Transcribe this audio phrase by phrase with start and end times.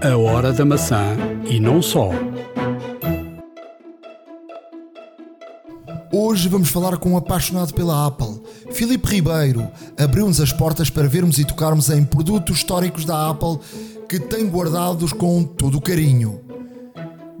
[0.00, 1.16] A hora da maçã
[1.50, 2.10] e não só.
[6.12, 8.40] Hoje vamos falar com um apaixonado pela Apple.
[8.70, 9.66] Filipe Ribeiro
[9.98, 13.58] abriu-nos as portas para vermos e tocarmos em produtos históricos da Apple
[14.08, 16.42] que tem guardados com todo o carinho.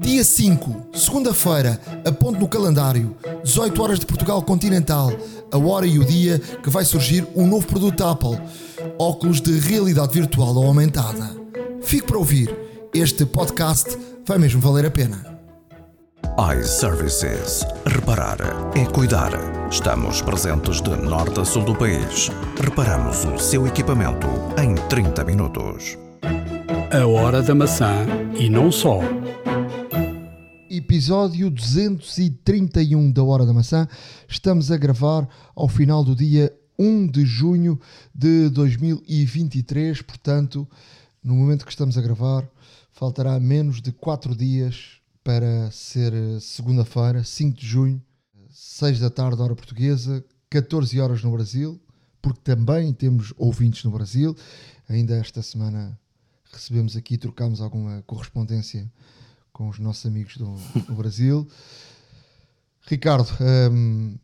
[0.00, 5.12] Dia 5, segunda-feira, aponte no calendário, 18 horas de Portugal Continental,
[5.52, 8.38] a hora e o dia que vai surgir um novo produto Apple,
[8.98, 11.47] óculos de realidade virtual ou aumentada.
[11.88, 12.54] Fique para ouvir,
[12.92, 15.38] este podcast vai mesmo valer a pena
[16.60, 17.64] iServices.
[17.86, 18.36] Reparar
[18.76, 19.30] é cuidar.
[19.70, 22.28] Estamos presentes de norte a sul do país.
[22.62, 24.26] Reparamos o seu equipamento
[24.62, 25.96] em 30 minutos.
[26.92, 28.06] A hora da maçã
[28.38, 29.00] e não só.
[30.70, 33.88] Episódio 231 da Hora da Maçã.
[34.28, 37.80] Estamos a gravar ao final do dia 1 de junho
[38.14, 40.68] de 2023, portanto,
[41.28, 42.48] no momento que estamos a gravar,
[42.90, 48.02] faltará menos de 4 dias para ser eh, segunda-feira, 5 de junho,
[48.50, 51.78] 6 da tarde, hora portuguesa, 14 horas no Brasil,
[52.22, 54.34] porque também temos ouvintes no Brasil.
[54.88, 56.00] Ainda esta semana
[56.50, 58.90] recebemos aqui, trocámos alguma correspondência
[59.52, 60.54] com os nossos amigos do,
[60.86, 61.46] do Brasil.
[62.86, 63.28] Ricardo,
[63.70, 64.16] um,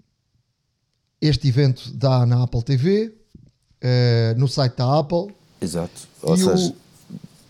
[1.20, 3.14] este evento dá na Apple TV, uh,
[3.82, 5.34] eh, no site da Apple.
[5.60, 6.08] Exato.
[6.22, 6.83] Ou seja, o,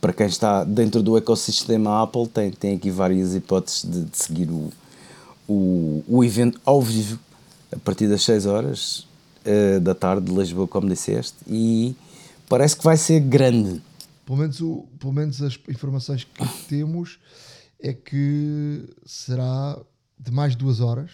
[0.05, 4.51] para quem está dentro do ecossistema Apple, tem, tem aqui várias hipóteses de, de seguir
[4.51, 4.71] o,
[5.49, 7.19] o, o evento ao vivo
[7.73, 9.09] a partir das 6 horas
[9.47, 11.97] uh, da tarde de Lisboa, como disseste, e
[12.51, 13.81] parece que vai ser grande.
[14.27, 17.19] Pelo menos, o, pelo menos as informações que temos
[17.81, 19.79] é que será
[20.19, 21.13] de mais duas horas.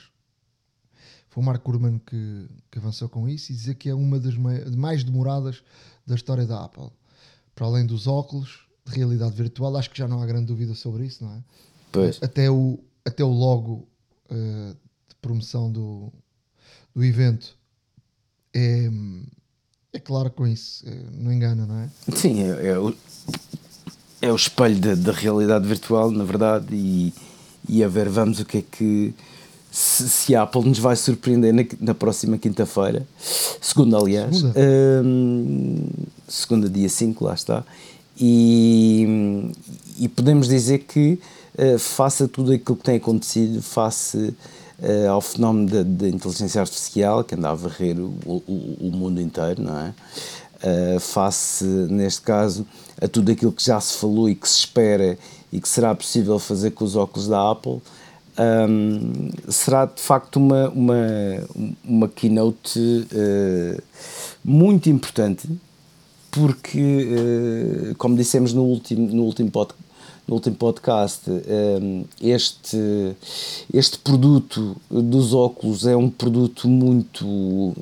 [1.28, 4.34] Foi o Mark Kurman que, que avançou com isso e dizer que é uma das
[4.36, 5.62] mais demoradas
[6.04, 6.90] da história da Apple.
[7.54, 11.04] Para além dos óculos, de realidade virtual, acho que já não há grande dúvida sobre
[11.04, 11.38] isso, não é?
[11.92, 12.18] Pois.
[12.22, 13.86] Até o, até o logo
[14.30, 14.74] uh,
[15.08, 16.12] de promoção do,
[16.94, 17.56] do evento
[18.54, 18.90] é,
[19.92, 21.88] é claro com isso, é, não engana, não é?
[22.16, 22.94] Sim, é, é o,
[24.22, 27.12] é o espelho da realidade virtual, na verdade, e,
[27.68, 29.14] e a ver, vamos o que é que.
[29.72, 33.06] Se, se a Apple nos vai surpreender na, na próxima quinta-feira,
[33.60, 34.60] segunda, aliás, segunda.
[35.04, 35.88] Um,
[36.26, 37.64] segunda, dia 5, lá está,
[38.20, 39.50] e,
[39.98, 41.18] e podemos dizer que,
[41.58, 47.24] uh, face a tudo aquilo que tem acontecido, face uh, ao fenómeno da inteligência artificial
[47.24, 49.94] que anda a varrer o, o, o mundo inteiro, não é?
[50.62, 52.66] Uh, face, neste caso,
[53.00, 55.18] a tudo aquilo que já se falou e que se espera
[55.50, 57.80] e que será possível fazer com os óculos da Apple,
[58.38, 60.96] um, será de facto uma, uma,
[61.82, 63.82] uma keynote uh,
[64.44, 65.48] muito importante
[66.30, 66.78] porque,
[67.90, 69.74] eh, como dissemos no último, no último, pod,
[70.26, 73.16] no último podcast, eh, este,
[73.72, 77.74] este produto dos óculos é um produto muito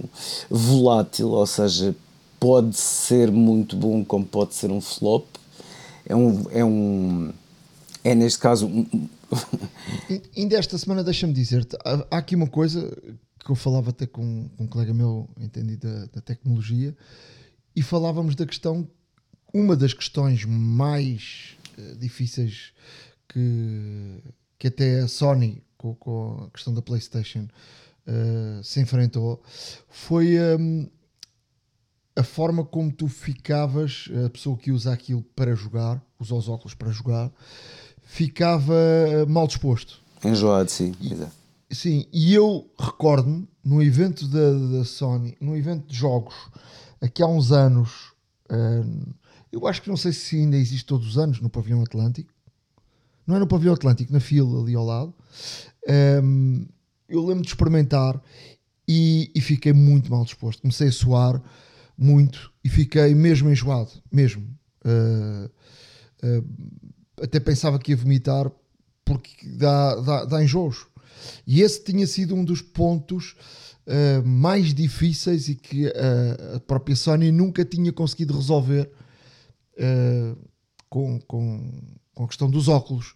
[0.51, 1.95] volátil, ou seja,
[2.41, 5.27] pode ser muito bom, como pode ser um flop.
[6.07, 6.45] É um.
[6.51, 7.33] É, um,
[8.03, 8.71] é neste caso.
[10.37, 12.97] Ainda esta semana, deixa-me dizer-te, há aqui uma coisa
[13.45, 16.97] que eu falava até com, com um colega meu entendido da, da tecnologia
[17.78, 18.89] e falávamos da questão,
[19.55, 22.72] uma das questões mais uh, difíceis
[23.28, 24.21] que,
[24.59, 27.47] que até a Sony, com, com a questão da PlayStation,
[28.05, 29.41] uh, se enfrentou,
[29.88, 30.88] foi um,
[32.17, 36.75] a forma como tu ficavas, a pessoa que usa aquilo para jogar, usa os óculos
[36.75, 37.31] para jogar,
[38.03, 40.00] ficava eh, mal disposto.
[40.25, 40.97] Enjoado, sim.
[41.00, 46.34] E, sim, e eu recordo-me no evento da, da Sony, no evento de jogos
[47.01, 48.13] aqui há uns anos,
[48.51, 49.15] uh,
[49.51, 52.33] eu acho que não sei se ainda existe todos os anos no Pavilhão Atlântico,
[53.27, 55.15] não é no Pavilhão Atlântico, na fila ali ao lado.
[56.25, 56.67] Um,
[57.09, 58.21] eu lembro de experimentar
[58.87, 60.63] e, e, fiquei muito mal disposto.
[60.63, 61.43] Comecei a suar
[61.97, 64.43] muito e fiquei mesmo enjoado, mesmo.
[64.83, 65.51] Uh,
[66.25, 68.51] uh, até pensava que ia vomitar
[69.05, 70.87] porque dá, dá, dá enjoos.
[71.47, 73.37] E esse tinha sido um dos pontos
[73.88, 78.90] uh, mais difíceis e que uh, a própria Sony nunca tinha conseguido resolver
[79.79, 80.49] uh,
[80.88, 81.73] com, com,
[82.14, 83.14] com a questão dos óculos.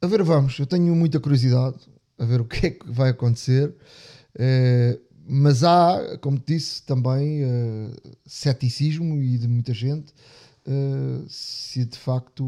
[0.00, 1.76] A ver, vamos, eu tenho muita curiosidade
[2.18, 3.74] a ver o que é que vai acontecer,
[5.24, 7.42] mas há, como te disse, também
[8.26, 10.12] ceticismo e de muita gente
[11.28, 12.44] se de facto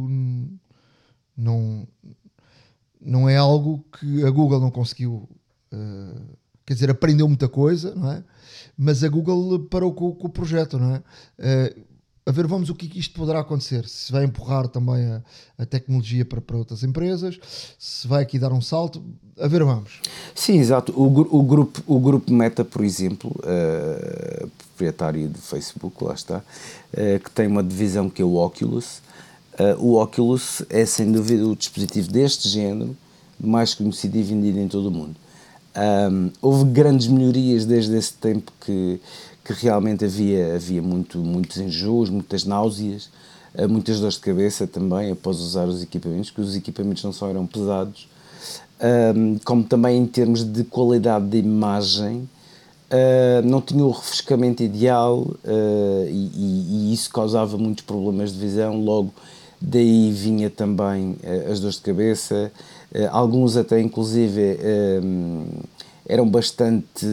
[1.36, 1.86] não,
[3.00, 5.28] não é algo que a Google não conseguiu
[5.72, 8.22] uh, quer dizer, aprendeu muita coisa, não é?
[8.76, 10.98] Mas a Google parou com, com o projeto, não é?
[10.98, 11.94] Uh,
[12.26, 13.86] a ver, vamos o que é isto poderá acontecer.
[13.86, 15.22] Se vai empurrar também a,
[15.58, 17.38] a tecnologia para, para outras empresas,
[17.78, 19.04] se vai aqui dar um salto,
[19.38, 20.00] a ver, vamos.
[20.34, 20.92] Sim, exato.
[20.92, 27.20] O, o, grupo, o grupo Meta, por exemplo, uh, proprietário do Facebook, lá está, uh,
[27.22, 29.02] que tem uma divisão que é o Oculus.
[29.58, 32.96] Uh, o Oculus é sem dúvida o dispositivo deste género
[33.38, 35.16] mais conhecido e vendido em todo o mundo.
[35.76, 39.00] Um, houve grandes melhorias desde esse tempo que,
[39.44, 43.10] que realmente havia, havia muito, muitos enjoos, muitas náuseas,
[43.56, 47.28] uh, muitas dores de cabeça também após usar os equipamentos, que os equipamentos não só
[47.28, 48.08] eram pesados,
[49.16, 52.28] um, como também em termos de qualidade de imagem,
[52.90, 58.38] uh, não tinha o refrescamento ideal uh, e, e, e, isso causava muitos problemas de
[58.38, 58.80] visão.
[58.80, 59.12] Logo,
[59.60, 61.16] daí vinha também
[61.50, 62.52] as dores de cabeça,
[63.10, 65.46] alguns até inclusive ehm,
[66.06, 67.06] eram bastante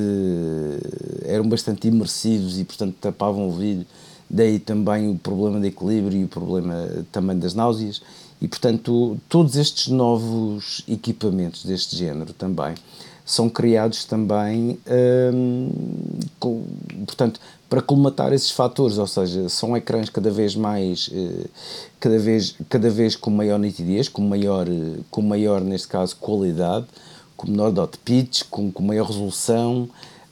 [1.26, 3.86] eram bastante imersivos e portanto tapavam o vídeo
[4.32, 8.02] daí também o problema de equilíbrio e o problema também das náuseas.
[8.42, 12.74] E portanto todos estes novos equipamentos deste género também
[13.26, 14.80] são criados também
[15.34, 15.70] hum,
[16.40, 16.64] com,
[17.06, 17.40] portanto
[17.72, 21.48] para colmatar esses fatores, ou seja, são ecrãs cada vez mais, eh,
[22.02, 26.86] cada vez, cada vez com maior nitidez, com maior, eh, com maior neste caso, qualidade,
[27.38, 29.88] com menor dot pitch, com, com maior resolução,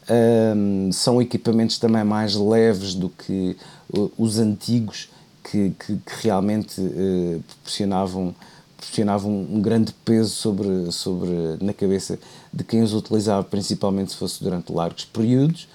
[0.09, 3.56] um, são equipamentos também mais leves do que
[3.95, 5.09] uh, os antigos
[5.42, 8.35] que, que, que realmente uh, proporcionavam,
[8.75, 11.30] proporcionavam um grande peso sobre, sobre,
[11.62, 12.19] na cabeça
[12.51, 15.69] de quem os utilizava, principalmente se fosse durante largos períodos.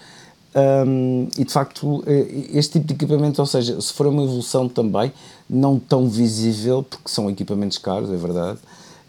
[0.55, 4.69] Um, e de facto, eh, este tipo de equipamento, ou seja, se for uma evolução
[4.69, 5.12] também,
[5.51, 8.61] não tão visível, porque são equipamentos caros, é verdade,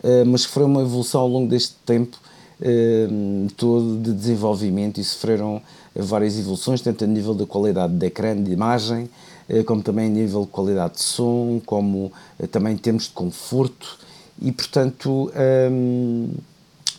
[0.03, 2.17] uh, mas se for uma evolução ao longo deste tempo
[2.59, 5.61] uh, todo de desenvolvimento e sofreram
[5.95, 9.07] várias evoluções, tanto a nível da qualidade de ecrã, de imagem,
[9.47, 12.11] uh, como também a nível de qualidade de som, como
[12.49, 13.99] também em termos de conforto,
[14.41, 15.31] e portanto,
[15.71, 16.29] um,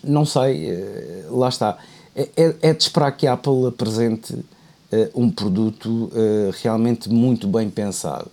[0.04, 0.72] não sei,
[1.28, 1.76] lá está
[2.16, 4.44] é, é, é de esperar que a Apple apresente uh,
[5.14, 8.30] um produto uh, realmente muito bem pensado.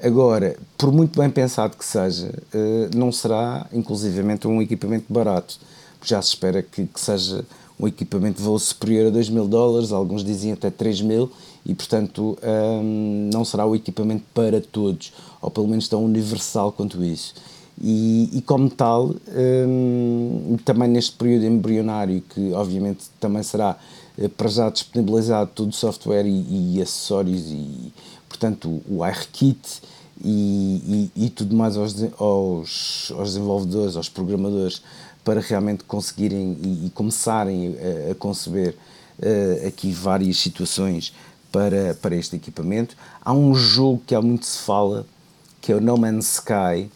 [0.00, 5.58] Agora, por muito bem pensado que seja, uh, não será inclusivamente um equipamento barato.
[6.04, 7.44] Já se espera que, que seja
[7.80, 11.30] um equipamento de voo superior a 2 mil dólares, alguns dizem até 3 mil,
[11.64, 15.12] e portanto um, não será o equipamento para todos,
[15.42, 17.34] ou pelo menos tão universal quanto isso.
[17.80, 19.14] E, e como tal,
[19.68, 23.76] um, também neste período embrionário, que obviamente também será
[24.18, 27.92] eh, para já disponibilizado todo o software e, e acessórios e,
[28.28, 29.82] portanto, o iRKit
[30.24, 34.80] e, e, e, tudo mais aos, aos, aos, desenvolvedores, aos programadores,
[35.22, 36.56] para realmente conseguirem
[36.86, 37.76] e, começarem
[38.08, 38.74] a, a conceber
[39.18, 41.12] uh, aqui várias situações
[41.52, 42.96] para, para este equipamento.
[43.22, 45.04] Há um jogo que há muito se fala,
[45.60, 46.90] que é o No Man's Sky,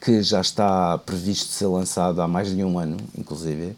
[0.00, 3.76] que já está previsto ser lançado há mais de um ano, inclusive,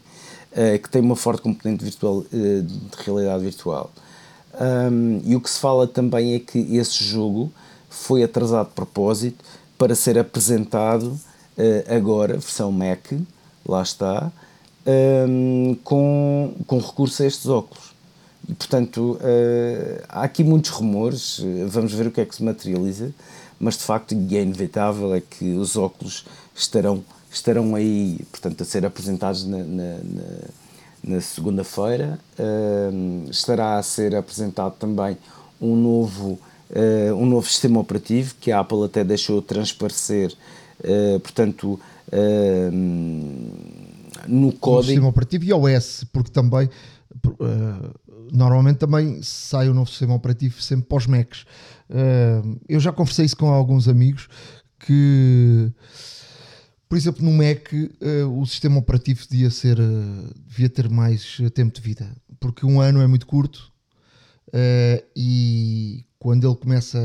[0.51, 3.91] uh, que tem uma forte componente virtual, uh, de realidade virtual.
[5.23, 7.51] E o que se fala também é que esse jogo
[7.89, 9.43] foi atrasado de propósito
[9.77, 13.13] para ser apresentado uh, agora, versão Mac,
[13.65, 14.31] lá está,
[15.83, 17.91] com, com recurso a estes óculos.
[18.49, 19.19] E portanto,
[20.09, 21.39] há aqui muitos rumores,
[21.69, 23.13] vamos ver o que é que se materializa
[23.61, 26.25] mas de facto, e é inevitável, é que os óculos
[26.55, 32.19] estarão, estarão aí, portanto, a ser apresentados na, na, na, na segunda-feira.
[32.39, 35.15] Uh, estará a ser apresentado também
[35.61, 36.39] um novo,
[36.71, 40.33] uh, um novo sistema operativo que a Apple até deixou transparecer,
[40.79, 41.79] uh, portanto,
[44.27, 44.79] no código.
[44.79, 46.67] Um sistema operativo e OS, porque também.
[48.33, 51.45] normalmente também sai o novo sistema operativo sempre para os Macs.
[51.91, 54.29] Uh, eu já conversei isso com alguns amigos
[54.79, 55.69] que,
[56.87, 61.75] por exemplo, no Mac uh, o sistema operativo devia, ser, uh, devia ter mais tempo
[61.75, 63.69] de vida, porque um ano é muito curto
[65.15, 66.99] e quando ele começa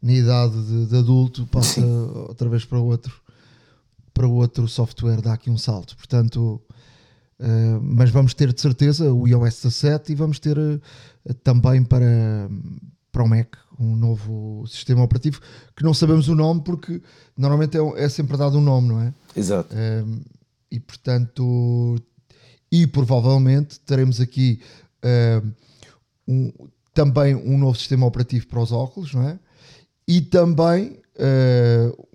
[0.00, 3.20] na idade de, de adulto passa outra vez para outro
[4.14, 5.96] para outro software dá aqui um salto.
[5.96, 6.62] Portanto
[7.82, 10.56] mas vamos ter de certeza o iOS 17 e vamos ter
[11.42, 12.48] também para
[13.10, 15.40] para o Mac um novo sistema operativo
[15.74, 17.02] que não sabemos o nome porque
[17.36, 19.14] normalmente é, é sempre dado um nome, não é?
[19.36, 19.74] Exato.
[19.74, 20.20] Um,
[20.70, 21.96] e portanto,
[22.70, 24.60] e provavelmente teremos aqui
[26.26, 26.52] um,
[26.92, 29.38] também um novo sistema operativo para os óculos, não é?
[30.08, 32.06] E também, uh,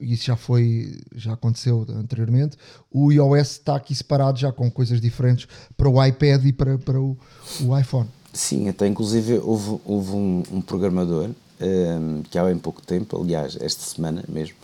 [0.00, 2.56] isso já foi, já aconteceu anteriormente,
[2.90, 7.00] o iOS está aqui separado já com coisas diferentes para o iPad e para, para
[7.00, 7.18] o,
[7.62, 8.08] o iPhone.
[8.34, 13.56] Sim, até inclusive houve, houve um, um programador um, que há bem pouco tempo, aliás,
[13.60, 14.56] esta semana mesmo,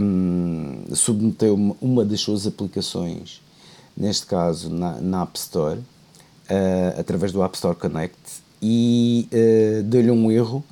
[0.00, 3.42] um, submeteu uma, uma, das suas aplicações,
[3.96, 8.16] neste caso na, na App Store, uh, através do App Store Connect,
[8.62, 10.62] e uh, deu-lhe um erro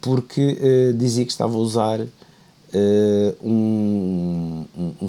[0.00, 0.56] porque
[0.92, 2.00] uh, dizia que estava a usar
[3.42, 5.08] um, um,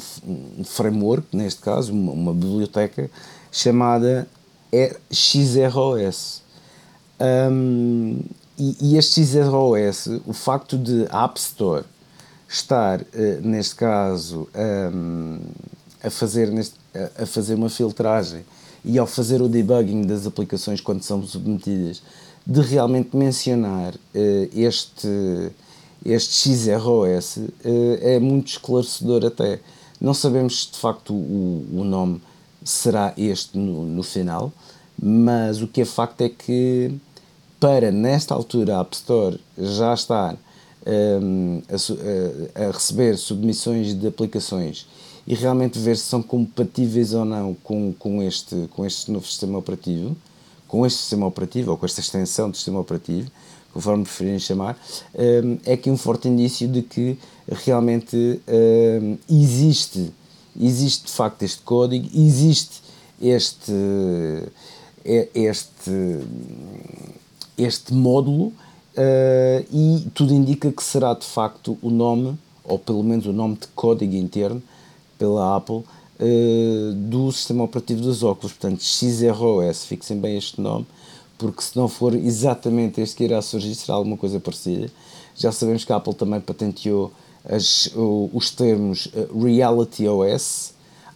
[0.59, 3.07] um, framework, neste caso, uma, uma biblioteca
[3.51, 4.27] chamada
[5.11, 6.41] XROS.
[7.19, 8.19] Um,
[8.57, 11.83] e, e este XROS, o facto de a App Store
[12.47, 13.05] estar, uh,
[13.41, 14.47] neste caso,
[14.93, 15.39] um,
[16.03, 18.43] a, fazer neste, a, a fazer uma filtragem
[18.83, 22.01] e ao fazer o debugging das aplicações quando são submetidas,
[22.45, 23.99] de realmente mencionar uh,
[24.53, 25.51] este,
[26.03, 27.49] este XROS uh,
[28.01, 29.59] é muito esclarecedor até.
[29.99, 32.21] Não sabemos de facto o, o nome
[32.63, 34.51] será este no, no final,
[35.01, 36.93] mas o que é facto é que
[37.59, 40.35] para nesta altura a App Store já estar
[40.85, 44.87] um, a, a, receber submissões de aplicações
[45.27, 49.59] e realmente ver se são compatíveis ou não com, com, este, com este novo sistema
[49.59, 50.15] operativo,
[50.67, 53.29] com este sistema operativo ou com esta extensão do sistema operativo,
[53.73, 54.77] conforme preferirem chamar,
[55.15, 60.11] um, é que um forte indício de que realmente um, existe,
[60.59, 62.81] existe de facto este código, existe
[63.21, 63.71] este
[65.03, 65.91] é este,
[67.57, 73.25] este módulo uh, e tudo indica que será de facto o nome, ou pelo menos
[73.25, 74.61] o nome de código interno
[75.17, 75.77] pela Apple
[76.19, 80.85] uh, do sistema operativo dos óculos, portanto XROS, fixem bem este nome,
[81.37, 84.91] porque se não for exatamente este que irá surgir, será alguma coisa parecida.
[85.35, 87.11] Já sabemos que a Apple também patenteou
[87.45, 90.73] as, os termos eh, Reality OS,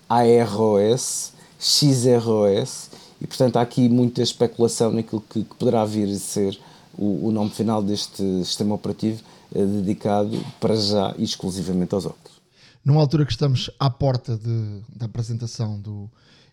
[0.09, 2.89] AROS, XROS
[3.21, 6.59] e portanto há aqui muita especulação naquilo que, que poderá vir a ser
[6.97, 9.21] o, o, nome final deste sistema operativo
[9.53, 12.35] eh, dedicado para já exclusivamente aos óculos.
[12.83, 16.09] Numa altura que estamos à porta de, da apresentação do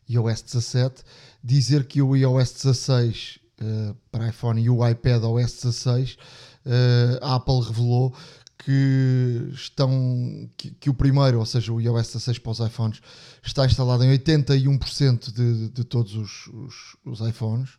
[0.09, 1.03] iOS 17,
[1.43, 6.19] dizer que o iOS 16 uh, para iPhone e o iPad OS 16, uh,
[7.21, 8.13] a Apple revelou
[8.65, 13.01] que estão que, que, o primeiro, ou seja, o iOS 16 para os iPhones,
[13.43, 17.71] está instalado em 81% de, de todos os, os, os iPhones,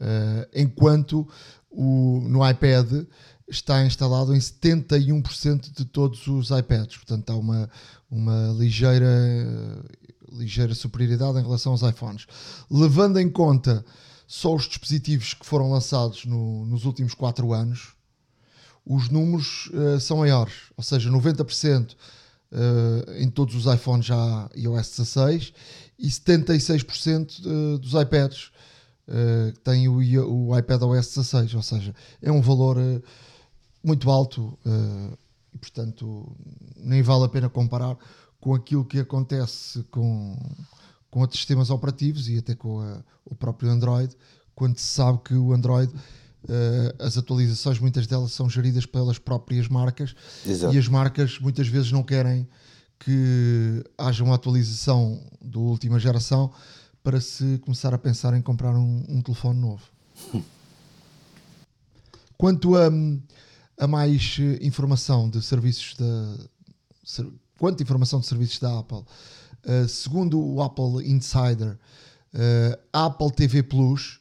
[0.00, 1.26] uh, enquanto
[1.70, 3.04] o, no iPad
[3.48, 6.96] está instalado em 71% de todos os iPads.
[6.96, 7.70] Portanto, há uma,
[8.10, 9.08] uma ligeira,
[10.32, 12.26] ligeira superioridade em relação aos iPhones.
[12.70, 13.84] Levando em conta
[14.26, 17.97] só os dispositivos que foram lançados no, nos últimos 4 anos,
[18.88, 21.96] os números uh, são maiores, ou seja, 90% uh,
[22.50, 25.52] eh, em todos os iPhones já há iOS 16
[25.98, 28.50] e 76% uh, dos iPads
[29.06, 29.98] uh, têm o,
[30.48, 32.76] o iPad OS 16, ou seja, é um valor
[33.84, 34.58] muito alto
[35.54, 36.34] e, portanto,
[36.76, 37.96] nem vale a pena comparar
[38.40, 40.36] com aquilo que acontece com,
[41.10, 44.16] com outros sistemas operativos e até com a, o próprio Android,
[44.54, 45.92] quando se sabe que o Android
[46.48, 50.14] Uh, as atualizações, muitas delas são geridas pelas próprias marcas
[50.46, 50.74] Exato.
[50.74, 52.48] e as marcas muitas vezes não querem
[52.98, 56.50] que haja uma atualização da última geração
[57.02, 59.82] para se começar a pensar em comprar um, um telefone novo.
[62.36, 62.88] Quanto a,
[63.78, 67.28] a, mais informação de serviços da
[67.58, 71.76] quanto informação de serviços da Apple, uh, segundo o Apple Insider,
[72.34, 74.20] uh, a Apple TV Plus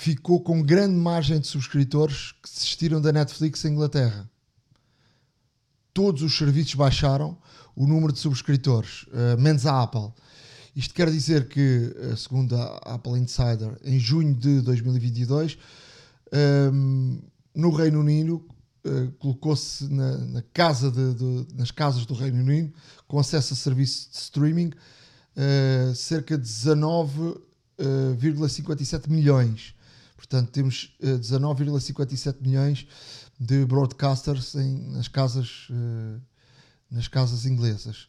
[0.00, 4.26] ficou com grande margem de subscritores que desistiram da Netflix em Inglaterra.
[5.92, 7.36] Todos os serviços baixaram
[7.76, 10.10] o número de subscritores, uh, menos a Apple.
[10.74, 15.58] Isto quer dizer que, uh, segundo a Apple Insider, em junho de 2022,
[16.32, 17.18] um, ehm,
[17.54, 18.42] no Reino Unido,
[18.86, 22.72] uh, colocou-se na, na casa de, de, nas casas do Reino Unido,
[23.06, 24.72] com acesso a serviço de streaming,
[25.94, 29.74] cerca de 19,57 milhões
[30.20, 32.86] Portanto, temos uh, eh, 19,57 milhões
[33.38, 36.20] de broadcasters em, nas, casas, uh,
[36.90, 38.06] nas casas inglesas.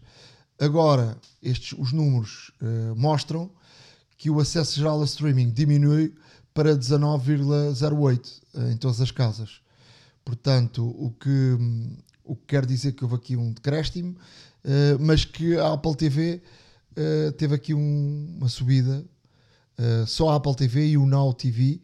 [0.59, 3.49] Agora, estes, os números uh, mostram
[4.17, 6.13] que o acesso geral a streaming diminui
[6.53, 9.61] para 19,08 em todas as casas.
[10.25, 11.57] Portanto, o que,
[12.25, 14.15] o que quer dizer que houve aqui um decréscimo,
[14.99, 16.43] mas que a Apple TV
[17.37, 19.03] teve aqui um, uma subida.
[20.05, 21.81] só a Apple TV e o Now TV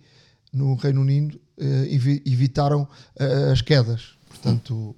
[0.52, 4.18] no Reino Unido uh, evitaram uh, as quedas.
[4.28, 4.96] Portanto,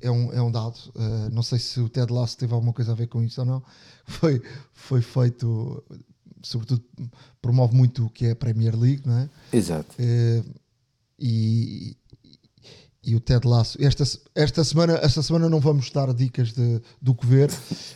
[0.00, 0.76] é um, é um dado.
[0.94, 3.46] Uh, não sei se o Ted Lasso teve alguma coisa a ver com isso ou
[3.46, 3.62] não.
[4.08, 4.40] Foi,
[4.72, 5.82] foi feito,
[6.40, 6.80] sobretudo,
[7.42, 9.28] promove muito o que é a Premier League, não é?
[9.52, 9.96] Exato.
[11.18, 11.96] e,
[13.06, 13.78] e o Ted Lasso.
[13.80, 14.02] Esta,
[14.34, 17.50] esta, semana, esta semana não vamos dar dicas de, do que ver,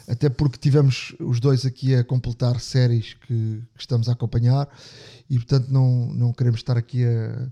[0.07, 4.69] até porque tivemos os dois aqui a completar séries que, que estamos a acompanhar
[5.29, 7.51] e portanto não, não queremos estar aqui a,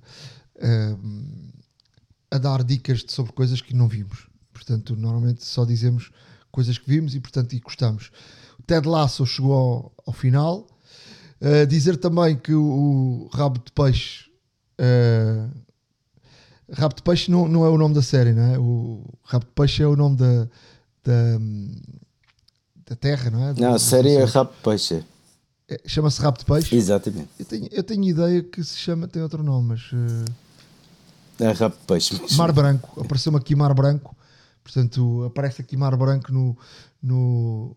[2.31, 4.29] a, a dar dicas sobre coisas que não vimos.
[4.53, 6.13] Portanto, normalmente só dizemos
[6.53, 8.13] coisas que vimos e portanto e gostamos.
[8.57, 10.67] O Ted Lasso chegou ao, ao final.
[11.41, 14.25] Uh, dizer também que o, o Rabo de Peixe
[14.81, 15.68] uh,
[16.73, 18.59] Rabo de Peixe não, não é o nome da série, não é?
[18.59, 20.49] O Rabo de Peixe é o nome da,
[21.03, 21.39] da,
[22.87, 23.55] da terra, não é?
[23.55, 25.05] Não, a série é Rabo de Peixe.
[25.69, 26.77] É, Chama-se Rabo de Peixe?
[26.77, 27.29] Exatamente.
[27.39, 29.93] Eu tenho, eu tenho ideia que se chama, tem outro nome, mas.
[29.93, 30.25] Uh...
[31.41, 32.21] É Rabo de Peixe.
[32.21, 32.37] Mesmo.
[32.37, 33.01] Mar Branco.
[33.01, 34.15] Apareceu-me aqui Mar Branco.
[34.63, 36.57] Portanto, aparece aqui Mar Branco no.
[37.03, 37.77] no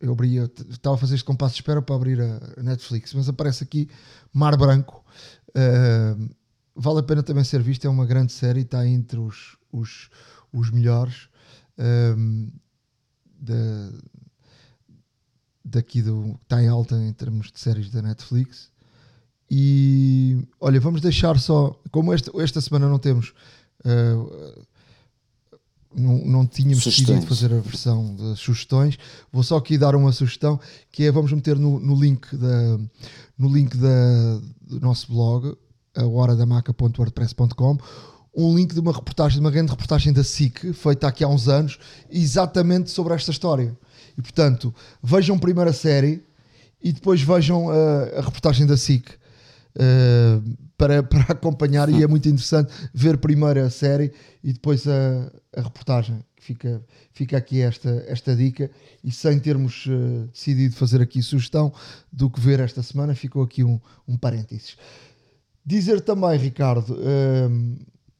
[0.00, 3.26] eu abri, eu estava a fazer este compasso de espera para abrir a Netflix, mas
[3.26, 3.88] aparece aqui
[4.30, 5.02] Mar Branco.
[5.50, 6.28] Uh,
[6.74, 10.10] vale a pena também ser visto, é uma grande série, está entre os, os,
[10.52, 11.28] os melhores
[11.78, 12.50] um,
[13.40, 13.90] da,
[15.64, 18.72] daqui do está em alta em termos de séries da Netflix.
[19.50, 23.34] E olha, vamos deixar só, como esta, esta semana não temos,
[23.84, 24.66] uh,
[25.94, 28.98] não, não tínhamos decidido fazer a versão das sugestões,
[29.30, 30.58] vou só aqui dar uma sugestão
[30.90, 32.78] que é vamos meter no, no link, da,
[33.38, 35.56] no link da, do nosso blog
[35.96, 37.78] a horadamaca.wordpress.com
[38.36, 41.48] um link de uma reportagem, de uma grande reportagem da SIC, feita aqui há uns
[41.48, 41.78] anos,
[42.10, 43.76] exatamente sobre esta história.
[44.18, 46.22] E portanto, vejam primeiro a série
[46.82, 51.88] e depois vejam a, a reportagem da SIC uh, para, para acompanhar.
[51.88, 56.18] E é muito interessante ver primeiro a série e depois a, a reportagem.
[56.36, 58.70] Fica, fica aqui esta, esta dica.
[59.02, 61.72] E sem termos uh, decidido fazer aqui sugestão
[62.12, 64.76] do que ver esta semana, ficou aqui um, um parênteses.
[65.66, 67.76] Dizer também, Ricardo, um,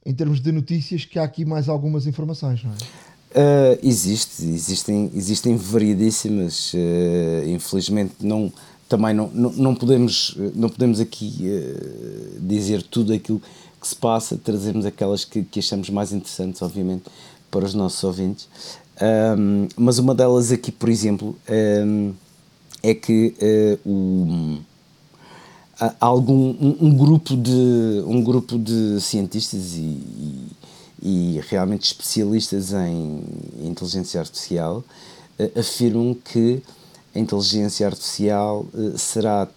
[0.07, 2.77] em termos de notícias, que há aqui mais algumas informações, não é?
[3.35, 6.73] Uh, existe, existem, existem variedíssimas.
[6.73, 8.52] Uh, infelizmente, não,
[8.89, 13.43] também não, não, não, podemos, não podemos aqui uh, dizer tudo aquilo
[13.80, 17.04] que se passa, trazemos aquelas que, que achamos mais interessantes, obviamente,
[17.50, 18.49] para os nossos ouvintes.
[19.37, 21.37] Um, mas uma delas aqui, por exemplo,
[21.87, 22.15] um,
[22.83, 23.35] é que
[23.85, 24.59] o
[26.00, 30.49] algum um, um, grupo de um grupo de cientistas e,
[31.02, 33.23] e, realmente especialistas em
[33.63, 34.84] inteligência artificial
[35.39, 36.63] uh, afirmam que
[37.15, 39.49] a inteligência artificial uh, será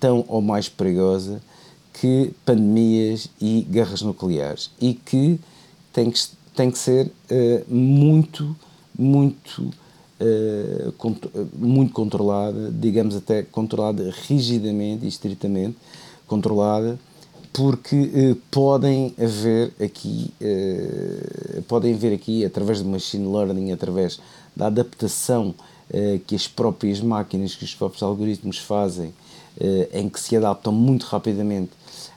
[0.00, 1.40] tão ou mais perigosa
[1.92, 5.38] que pandemias e guerras nucleares e que
[5.92, 6.20] tem que,
[6.54, 8.56] tem que ser uh, muito,
[8.96, 9.70] muito
[10.20, 10.90] eh,
[11.54, 15.76] muito controlada, digamos até controlada rigidamente e estritamente
[16.26, 16.98] controlada,
[17.52, 20.32] porque uh, podem haver aqui,
[21.66, 24.20] podem haver aqui, através do machine learning, através
[24.54, 25.54] da adaptação
[26.26, 29.12] que as próprias máquinas, que os próprios algoritmos fazem,
[29.92, 31.70] em que se adaptam muito rapidamente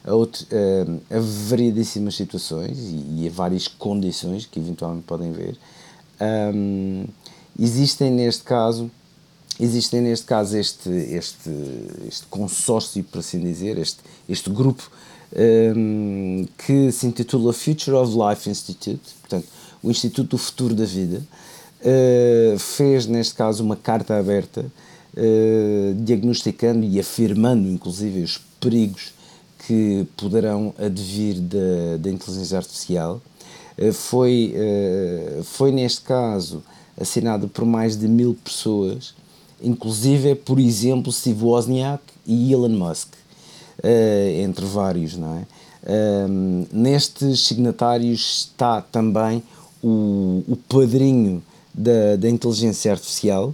[0.06, 0.46] a, outro,
[1.10, 5.58] a variedíssimas situações e, e, a várias condições que eventualmente podem ver.
[6.22, 7.06] Um,
[7.63, 8.89] Existem neste caso,
[9.60, 11.52] existem neste caso este, este,
[12.08, 14.89] este consórcio, por assim dizer, este, este grupo
[15.76, 19.47] um, que se intitula Future of Life Institute, portanto,
[19.84, 21.21] o Instituto do Futuro da Vida,
[21.82, 24.65] uh, fez neste caso uma carta aberta
[25.15, 29.13] uh, diagnosticando e afirmando, inclusive, os perigos
[29.67, 33.21] que poderão advir da, da inteligência artificial.
[33.78, 34.56] Uh, foi,
[35.43, 36.63] foi neste caso
[37.02, 39.14] assinado por mais de mil pessoas,
[39.62, 43.10] inclusive, por exemplo, Steve Wozniak e Elon Musk,
[43.80, 45.46] uh, entre vários, não é?
[45.84, 49.42] Um, nestes signatários está também
[49.84, 51.42] o, o padrinho
[51.74, 53.54] da, da inteligência artificial,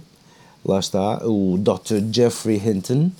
[0.64, 2.04] lá está, o Dr.
[2.12, 3.10] Jeffrey Hinton,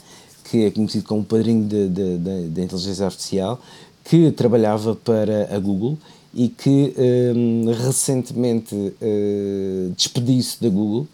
[0.45, 3.59] que é conhecido como padrinho da inteligência artificial,
[4.05, 5.97] que trabalhava para a Google
[6.35, 6.95] e que
[7.35, 11.07] um, recentemente uh, despediu-se da Google,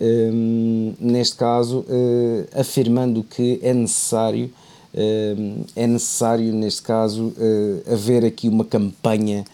[0.00, 4.52] um, neste caso uh, afirmando que é necessário,
[4.94, 9.44] uh, é necessário neste caso uh, haver aqui uma campanha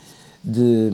[0.43, 0.91] de,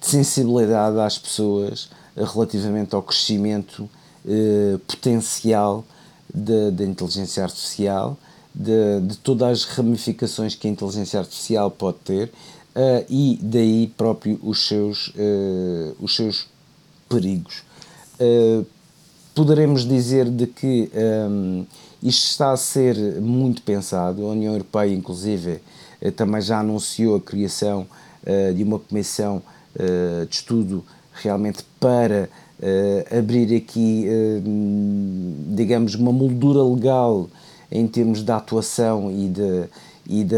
[0.00, 3.88] de sensibilidade às pessoas relativamente ao crescimento
[4.86, 5.84] potencial
[6.32, 8.16] da inteligência artificial,
[8.54, 12.30] de, de todas as ramificações que a inteligência artificial pode ter
[12.74, 16.46] uh, e daí próprio os seus, uh, os seus
[17.08, 17.62] perigos.
[18.20, 18.64] Uh,
[19.34, 20.90] poderemos dizer de que
[21.30, 21.66] um,
[22.02, 25.60] isto está a ser muito pensado, a União Europeia, inclusive,
[26.16, 27.86] também já anunciou a criação
[28.56, 29.40] de uma comissão
[30.28, 32.28] de estudo realmente para
[33.16, 34.04] abrir aqui,
[35.54, 37.30] digamos, uma moldura legal
[37.70, 39.64] em termos de atuação e de,
[40.08, 40.36] e de,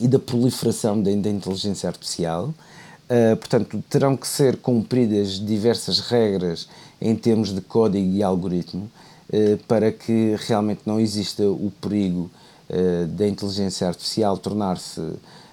[0.00, 2.54] e da proliferação da, da inteligência artificial.
[3.08, 6.68] Uh, portanto, terão que ser cumpridas diversas regras
[7.00, 8.90] em termos de código e algoritmo
[9.30, 12.30] uh, para que realmente não exista o perigo
[12.68, 15.00] uh, da inteligência artificial tornar-se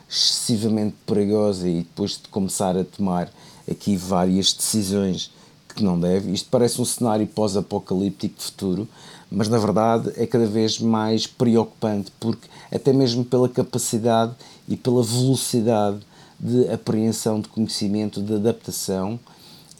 [0.09, 3.29] excessivamente perigosa e depois de começar a tomar
[3.69, 5.31] aqui várias decisões
[5.73, 6.31] que não deve.
[6.31, 8.87] Isto parece um cenário pós-apocalíptico de futuro,
[9.29, 14.33] mas na verdade é cada vez mais preocupante porque até mesmo pela capacidade
[14.67, 15.99] e pela velocidade
[16.39, 19.19] de apreensão de conhecimento, de adaptação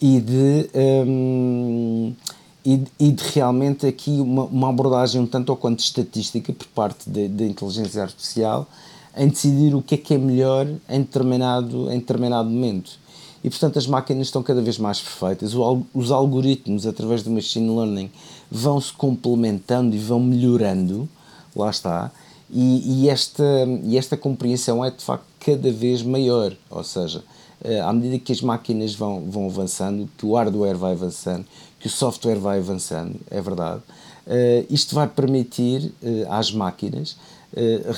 [0.02, 0.70] e de,
[1.08, 2.14] um,
[2.66, 7.10] e, e, de realmente aqui uma, uma, abordagem um tanto ou quanto estatística por parte
[7.10, 8.68] da inteligência artificial
[9.16, 13.00] em decidir o que é que é melhor em determinado, em determinado momento.
[13.44, 15.54] E portanto as máquinas estão cada vez mais perfeitas,
[15.94, 18.10] os algoritmos através do machine learning
[18.50, 21.08] vão se complementando e vão melhorando,
[21.56, 22.12] lá está,
[22.50, 23.44] e, e, esta,
[23.84, 27.24] e esta compreensão é de facto cada vez maior, ou seja,
[27.64, 31.46] eh, à medida que as máquinas vão, vão avançando, que o hardware vai avançando,
[31.80, 33.82] que o software vai avançando, é verdade,
[34.28, 37.18] uh, isto vai permitir uh, às máquinas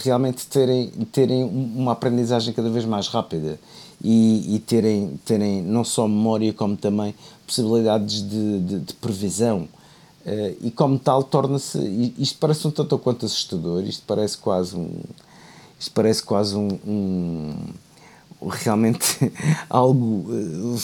[0.03, 3.59] realmente terem, terem uma aprendizagem cada vez mais rápida
[4.03, 9.67] e, e terem, terem não só memória como também possibilidades de, de, de previsão.
[10.27, 11.79] Uh, e como tal torna-se
[12.19, 14.89] isto parece um tanto quanto assustador isto parece quase um
[15.79, 17.55] isto parece quase um, um
[18.49, 19.31] realmente
[19.69, 20.77] algo uh,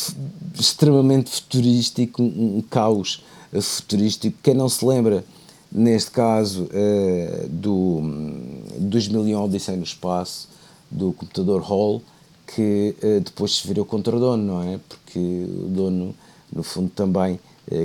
[0.57, 4.37] extremamente futurístico um, um, caos futurístico.
[4.41, 5.25] Quem não se lembra
[5.69, 7.99] neste caso uh, do
[8.79, 10.47] 2001 Odisseia no Espaço
[10.89, 12.01] do computador Hall
[12.47, 14.79] que depois se virou contra o dono não é?
[14.87, 16.15] Porque o dono
[16.49, 17.37] no fundo também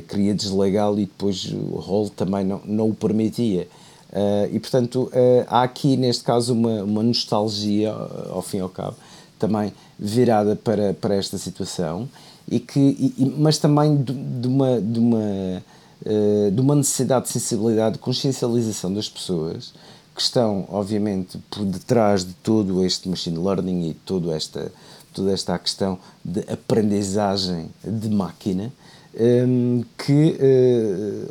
[0.09, 3.69] queria deslegá-lo e depois o rol também não, não o permitia.
[4.11, 7.93] Uh, e portanto uh, há aqui neste caso uma, uma nostalgia
[8.31, 8.97] ao fim e ao cabo
[9.39, 12.09] também virada para, para esta situação
[12.51, 15.63] e que e, mas também de, de uma de uma
[16.07, 19.75] uh, de uma necessidade de sensibilidade de consciencialização das pessoas
[20.15, 24.73] que estão obviamente por detrás de todo este machine learning e toda esta
[25.13, 28.73] toda esta questão de aprendizagem de máquina
[29.15, 30.37] um, que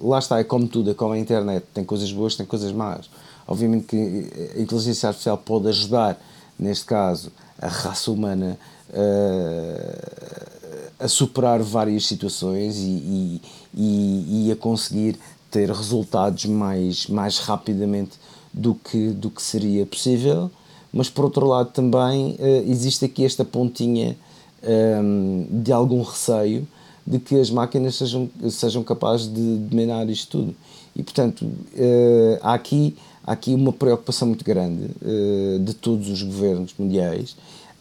[0.01, 2.71] uh, lá está, é como tudo, é como a internet, tem coisas boas, tem coisas
[2.71, 3.09] más.
[3.47, 6.19] Obviamente que a inteligência artificial pode ajudar,
[6.59, 8.57] neste caso, a raça humana
[8.89, 10.57] uh,
[10.99, 13.41] a superar várias situações e,
[13.73, 15.17] e, e, a conseguir
[15.51, 18.17] ter resultados mais, mais rapidamente
[18.51, 20.49] do que, do que seria possível,
[20.91, 24.17] mas por outro lado também uh, existe aqui esta pontinha
[24.63, 26.67] um, de algum receio
[27.07, 30.55] de que as máquinas sejam, sejam capazes de dominar isto tudo.
[30.93, 36.21] E, portanto, uh, há, aqui, há aqui uma preocupação muito grande uh, de todos os
[36.21, 37.31] governos mundiais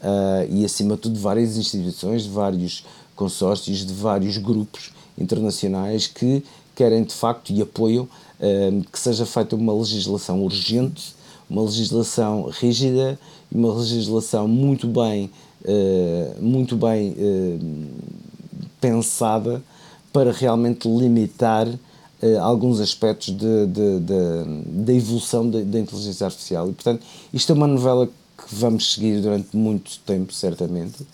[0.00, 2.84] uh, e, acima de tudo, de várias instituições, de vários
[3.16, 6.44] consórcios, de vários grupos internacionais que
[6.76, 8.06] querem, de facto, e apoiam
[8.92, 11.14] que seja feita uma legislação urgente,
[11.48, 13.18] uma legislação rígida
[13.50, 15.30] e uma legislação muito bem,
[16.38, 17.16] muito bem
[18.86, 19.62] pensada
[20.12, 26.68] para realmente limitar uh, alguns aspectos da evolução da inteligência artificial.
[26.68, 27.02] E, portanto,
[27.34, 31.06] isto é uma novela que vamos seguir durante muito tempo, certamente,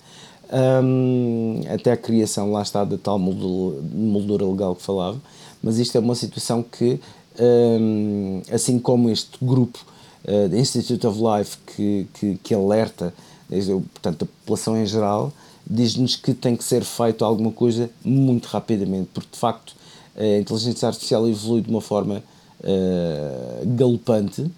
[0.83, 5.19] um, até a criação, lá está, da tal moldura, legal que falava,
[5.61, 6.99] mas isto é uma situação que,
[7.39, 9.79] um, assim como este grupo,
[10.25, 13.13] uh, Institute of Life, que, que, que alerta,
[13.49, 15.33] portanto, a população em geral,
[15.65, 19.75] diz-nos que tem que ser feito alguma coisa muito rapidamente, porque de facto
[20.15, 22.23] a inteligência artificial evolui de uma forma
[22.63, 24.51] uh, galopante uh,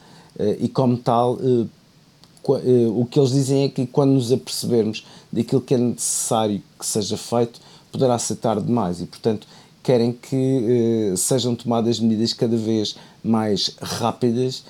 [0.60, 1.70] e, como tal, uh,
[2.94, 7.18] o que eles dizem é que quando nos apercebermos daquilo que é necessário que seja
[7.18, 7.60] feito,
[7.92, 9.48] poderá ser tarde demais e, portanto,
[9.82, 14.64] querem que sejam tomadas medidas cada vez mais rápidas,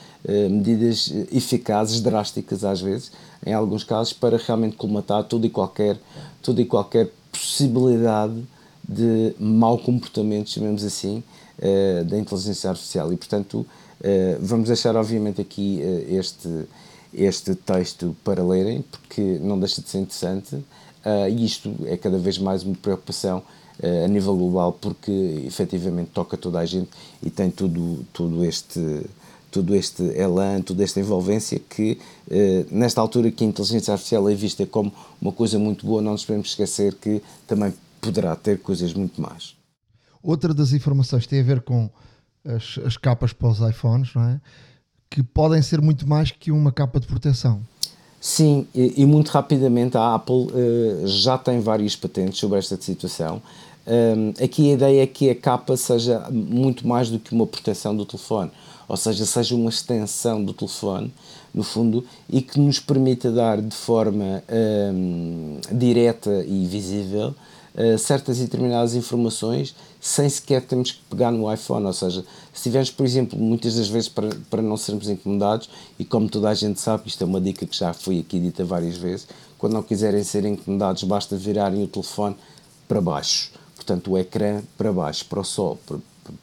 [0.49, 3.11] medidas eficazes, drásticas às vezes,
[3.45, 5.97] em alguns casos, para realmente colmatar tudo e qualquer,
[6.41, 8.43] tudo e qualquer possibilidade
[8.87, 11.23] de mau comportamento, chamemos assim,
[11.59, 13.11] uh, da inteligência artificial.
[13.13, 13.65] E, portanto, uh,
[14.39, 16.67] vamos deixar, obviamente, aqui uh, este,
[17.13, 20.63] este texto para lerem, porque não deixa de ser interessante,
[21.29, 23.43] e isto é cada vez mais uma preocupação
[24.03, 25.11] a nível global, porque
[25.45, 26.89] efetivamente toca toda a gente
[27.21, 29.05] e tem tudo, tudo este
[29.55, 31.97] todo este elan, toda esta envolvência que,
[32.29, 34.91] eh, nesta altura que a inteligência artificial é vista como
[35.21, 39.55] uma coisa muito boa, não nos podemos esquecer que também poderá ter coisas muito mais.
[40.21, 41.89] Outra das informações tem a ver com
[42.45, 44.41] as, as capas para os iPhones, não é?
[45.09, 47.61] Que podem ser muito mais que uma capa de proteção.
[48.19, 53.41] Sim, e, e muito rapidamente a Apple uh, já tem várias patentes sobre esta situação.
[53.87, 57.95] Um, aqui a ideia é que a capa seja muito mais do que uma proteção
[57.95, 58.51] do telefone,
[58.87, 61.13] ou seja, seja uma extensão do telefone,
[61.53, 64.43] no fundo, e que nos permita dar de forma
[64.93, 67.33] um, direta e visível
[67.75, 71.85] uh, certas e determinadas informações sem sequer termos que pegar no iPhone.
[71.85, 76.05] Ou seja, se tivermos, por exemplo, muitas das vezes para, para não sermos incomodados, e
[76.05, 78.97] como toda a gente sabe, isto é uma dica que já foi aqui dita várias
[78.97, 82.35] vezes, quando não quiserem ser incomodados, basta virarem o telefone
[82.87, 83.51] para baixo
[83.85, 85.77] portanto, o ecrã para baixo, para o sol,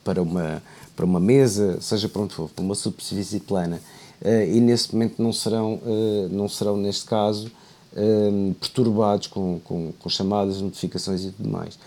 [0.05, 0.63] para uma,
[0.95, 3.81] para uma mesa, seja para onde for, para uma superfície plana,
[4.21, 7.51] uh, e nesse momento não serão, uh, não serão neste caso,
[7.95, 11.79] um, perturbados com, com, com, chamadas, notificações e tudo mais.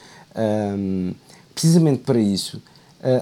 [0.77, 1.13] Um,
[1.53, 2.61] precisamente para isso,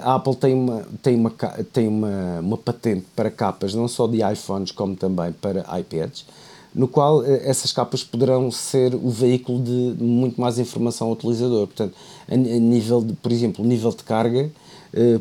[0.01, 1.31] a Apple tem, uma, tem, uma,
[1.71, 6.25] tem uma, uma patente para capas, não só de iPhones, como também para iPads,
[6.73, 11.67] no qual eh, essas capas poderão ser o veículo de muito mais informação ao utilizador.
[11.67, 11.93] Portanto,
[12.27, 14.49] a, nível de, por exemplo, nível de carga, eh,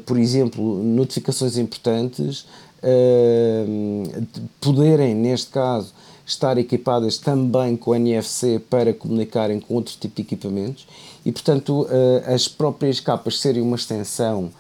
[0.05, 2.47] por exemplo, notificações importantes,
[2.83, 3.65] eh,
[4.61, 5.95] poderem, neste caso,
[6.27, 10.87] estar equipadas também com NFC para comunicarem com outro tipo de equipamentos
[11.25, 11.87] e, portanto,
[12.27, 14.51] as próprias capas serem uma extensão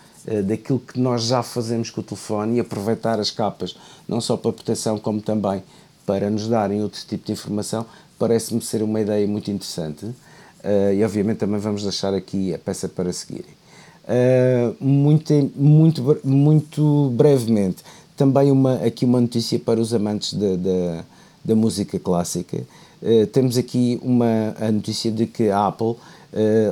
[0.44, 3.76] daquilo que nós já fazemos com o telefone e aproveitar as capas
[4.08, 5.62] não só para proteção como também
[6.04, 7.86] para nos darem outro tipo de informação,
[8.18, 10.06] parece-me ser uma ideia muito interessante.
[10.94, 13.61] E obviamente também vamos deixar aqui a peça para seguirem.
[14.04, 17.84] Uh, muito, muito, muito brevemente,
[18.16, 21.04] também uma, aqui uma notícia para os amantes da, da,
[21.44, 22.64] da música clássica.
[23.00, 25.96] Uh, temos aqui uma, a notícia de que a Apple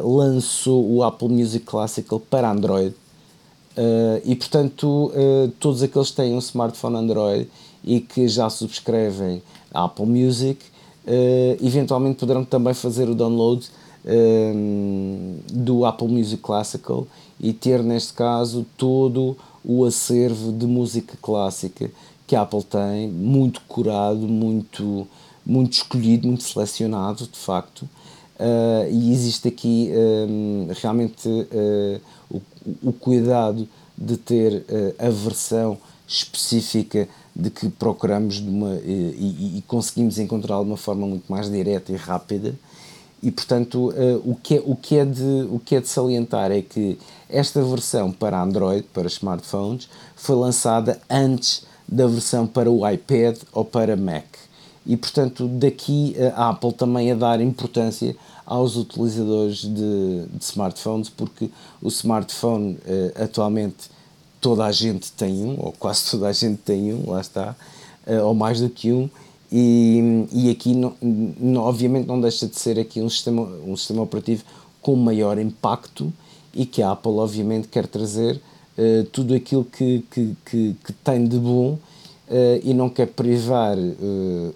[0.03, 2.95] lançou o Apple Music Classical para Android.
[4.25, 5.13] e portanto,
[5.59, 7.47] todos aqueles que têm um smartphone Android
[7.85, 10.65] e que já subscrevem a Apple Music,
[11.07, 13.67] uh, eventualmente poderão também fazer o download
[14.05, 17.07] uh, do Apple Music Classical
[17.39, 21.91] e ter, neste caso, todo o acervo de música clássica
[22.27, 25.07] que a Apple tem, muito curado, muito,
[25.45, 27.83] muito escolhido, muito selecionado, de facto.
[28.39, 32.41] Uh, e existe aqui um, realmente uh, o,
[32.85, 35.77] o, cuidado de ter uh, a versão
[36.09, 41.51] específica de que procuramos de uma, e, e conseguimos encontrá-lo de uma forma muito mais
[41.51, 42.55] direta e rápida.
[43.23, 46.51] E, portanto, uh, o, que é, o, que é de, o que é de salientar
[46.51, 52.89] é que esta versão para Android, para smartphones, foi lançada antes da versão para o
[52.89, 54.25] iPad ou para Mac.
[54.87, 61.51] E, portanto, daqui a Apple também a dar importância aos utilizadores de, de smartphones, porque
[61.83, 63.91] o smartphone uh, atualmente
[64.41, 67.55] toda a gente tem um, ou quase toda a gente tem um, lá está,
[68.25, 69.09] ou mais do que um,
[69.53, 70.95] e, e aqui não,
[71.63, 74.45] obviamente não deixa de ser aqui um sistema, um sistema operativo
[74.81, 76.13] com maior impacto
[76.55, 81.27] e que a Apple obviamente quer trazer uh, tudo aquilo que, que, que, que, tem
[81.27, 81.79] de bom uh,
[82.63, 83.77] e não quer privar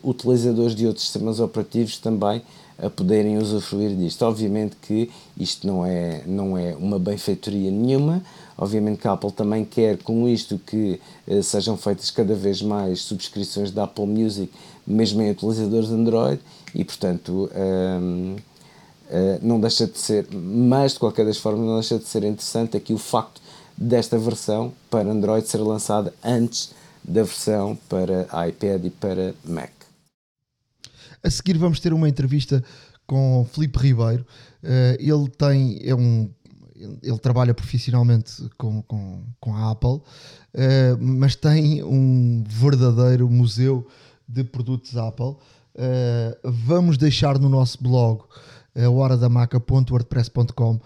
[0.03, 2.41] utilizadores de outros sistemas operativos também
[2.77, 4.23] a poderem usufruir disto.
[4.23, 8.21] Obviamente que isto não é, não é uma benfeitoria nenhuma,
[8.59, 11.01] obviamente que a Apple também quer com isto que
[11.45, 14.53] sejam feitas cada vez mais subscrições da Apple Music,
[14.87, 16.41] mesmo em utilizadores Android,
[16.75, 18.37] e portanto ehm,
[19.11, 22.77] eh, não deixa de ser, mas de qualquer das formas não deixa de ser interessante
[22.77, 23.41] aqui o facto
[23.77, 29.71] desta versão para Android ser lançada antes da versão para iPad e para Mac.
[31.23, 32.65] A seguir vamos ter uma entrevista
[33.07, 34.27] com Felipe Ribeiro.
[34.63, 36.31] Uh, ele tem, é um,
[37.03, 40.03] ele trabalha profissionalmente com, com, com a Apple, uh,
[40.99, 43.87] mas tem um verdadeiro museu
[44.27, 45.37] de produtos Apple.
[45.75, 48.23] Uh, vamos deixar no nosso blog,
[48.75, 50.81] a horadamaca.wordpress.com,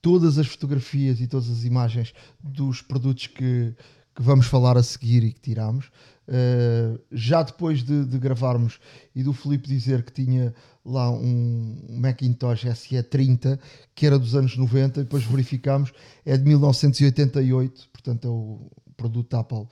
[0.00, 3.74] todas as fotografias e todas as imagens dos produtos que,
[4.14, 5.90] que vamos falar a seguir e que tiramos.
[6.28, 8.78] Uh, já depois de, de, gravarmos
[9.16, 13.58] e do Felipe dizer que tinha lá um Macintosh SE30
[13.94, 15.92] que era dos anos 90, depois verificámos,
[16.24, 19.66] é de 1988, portanto é o produto Apple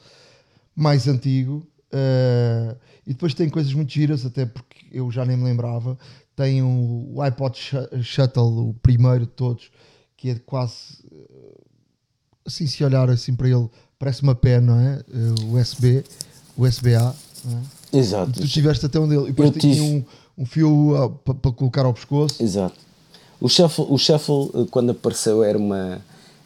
[0.74, 1.66] mais antigo.
[1.92, 5.98] Uh, e depois tem coisas muito giras, até porque eu já nem me lembrava.
[6.36, 7.58] Tem o, iPod
[8.02, 9.70] Shuttle, o primeiro de todos,
[10.16, 10.98] que é quase
[12.46, 15.02] assim se olhar assim para ele, parece uma pen, não é?
[15.08, 16.04] Uh, USB,
[16.56, 17.14] USB-A,
[17.92, 17.98] é?
[17.98, 18.32] Exato.
[18.32, 19.24] Tu tiveste até um dele.
[19.24, 19.80] E depois tinha tive.
[19.80, 20.04] um,
[20.36, 22.42] um fio ah, pa- para colocar ao pescoço.
[22.42, 22.76] Exato.
[23.40, 26.00] O Shuffle, o Shuffle quando apareceu, era uma,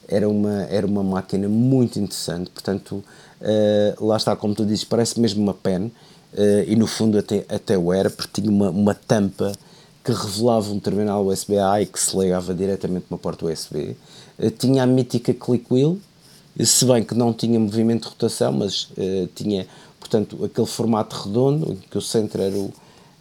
[0.09, 2.51] era uma, era uma máquina muito interessante.
[2.51, 3.03] Portanto,
[3.41, 5.91] eh, lá está, como tu dizes, parece mesmo uma pen.
[6.35, 9.53] eh, e no fundo até, até o era, porque tinha uma, uma tampa
[10.05, 13.97] que revelava um terminal USB-A e que se ligava diretamente uma porta USB.
[14.39, 15.99] Eh, tinha a mítica click wheel,
[16.65, 18.89] se bem que não tinha movimento de rotação, mas
[19.35, 19.67] tinha,
[19.99, 22.73] portanto, aquele formato redondo, em que o centro era o,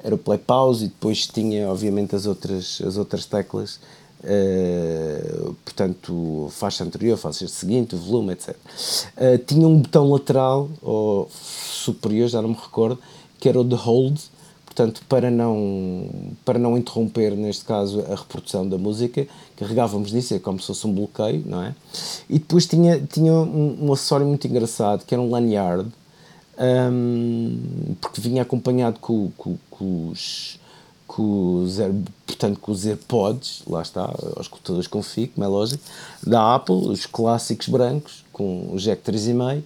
[0.03, 3.79] era o play pause e depois tinha, obviamente, as outras, as outras teclas,
[4.23, 8.55] eh, portanto, faixa anterior, faixa seguinte, volume, etc.
[9.17, 12.99] Eh, tinha um botão lateral, ou superior, já não me recordo,
[13.39, 14.19] que era o de hold,
[14.65, 16.07] portanto, para não,
[16.45, 20.86] para não interromper, neste caso, a reprodução da música, carregávamos nisso, é como se fosse
[20.86, 21.75] um bloqueio, não é?
[22.29, 25.89] E depois tinha, tinha um, um acessório muito engraçado, que era um lanyard,
[26.91, 30.60] hum, porque vinha acompanhado com, com, com os
[31.15, 31.93] com os, Air-
[32.26, 35.84] portanto, com os AirPods, lá está, os escutadores com fio, como é lógico,
[36.26, 39.62] da Apple, os clássicos brancos, com o jack 3,5,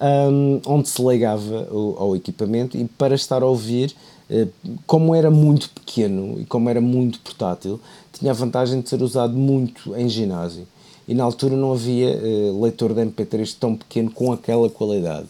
[0.00, 3.94] hum, onde se ligava o- ao equipamento e para estar a ouvir,
[4.30, 4.48] eh,
[4.86, 7.78] como era muito pequeno e como era muito portátil,
[8.12, 10.66] tinha a vantagem de ser usado muito em ginásio.
[11.06, 15.28] E na altura não havia eh, leitor de MP3 tão pequeno com aquela qualidade,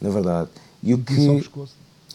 [0.00, 0.48] na verdade.
[0.82, 1.14] E o que.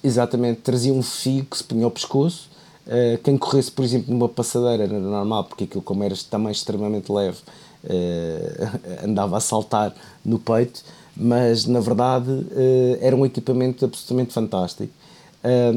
[0.03, 2.48] Exatamente, trazia um fio que se punha ao pescoço.
[2.89, 7.11] Uh, quem corresse, por exemplo, numa passadeira era normal, porque aquilo, como era também extremamente
[7.11, 7.37] leve,
[7.83, 9.93] uh, andava a saltar
[10.25, 10.83] no peito,
[11.15, 14.91] mas na verdade uh, era um equipamento absolutamente fantástico.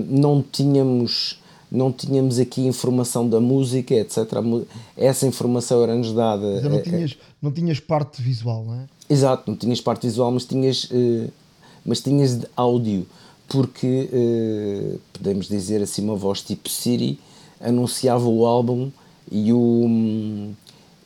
[0.09, 1.39] Não tínhamos.
[1.71, 4.27] Não tínhamos aqui informação da música, etc.
[4.95, 6.61] Essa informação era-nos dada.
[6.61, 8.85] Mas não eh, tinhas, não tinhas parte visual, não é?
[9.09, 11.31] Exato, não tinhas parte visual, mas tinhas, eh,
[11.87, 13.07] mas tinhas de áudio,
[13.53, 17.21] porque eh, podemos dizer assim, uma voz tipo Siri
[17.61, 18.91] anunciava o álbum
[19.31, 20.55] e o,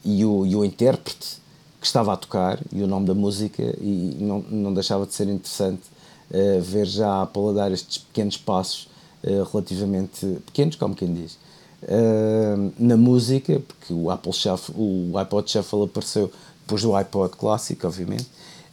[0.04, 1.38] e o, e o intérprete
[1.80, 5.28] que estava a tocar e o nome da música, e não, não deixava de ser
[5.28, 5.82] interessante
[6.30, 8.88] eh, ver já a Apple a dar estes pequenos passos
[9.24, 11.38] eh, relativamente pequenos, como quem diz.
[12.78, 16.32] Na música, porque o Apple Shuffle, o iPod Shuffle apareceu
[16.62, 18.26] depois do iPod clássico, obviamente.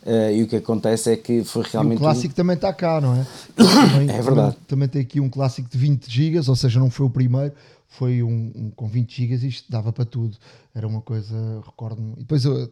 [0.05, 1.97] Uh, e o que acontece é que foi E realmente.
[1.97, 3.25] o clássico também está cá, não é?
[3.55, 4.55] Também, É verdade.
[4.55, 7.53] Também, também tem aqui um clássico de 20 GB, ou seja, não foi o primeiro,
[7.87, 10.37] foi um, um com 20 GB e isto dava para tudo.
[10.75, 11.35] Era uma coisa,
[11.65, 12.13] recordo-me.
[12.17, 12.69] E depois uh,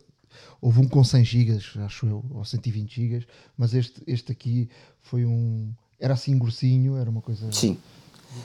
[0.61, 3.25] houve um com 100 GB, acho eu, ou 120 GB,
[3.57, 4.69] mas este, este aqui
[5.01, 5.69] foi um.
[5.99, 7.49] Era assim grossinho, era uma coisa.
[7.51, 7.77] Sim.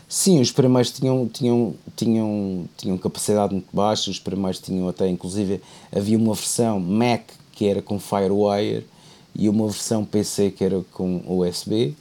[0.09, 5.61] Sim, os primeiros tinham, tinham, tinham, tinham capacidade muito baixa, os primeiros tinham até, inclusive,
[5.95, 7.23] havia uma versão Mac
[7.57, 8.87] que era com Firewire
[9.35, 11.95] e uma versão PC que era com USB.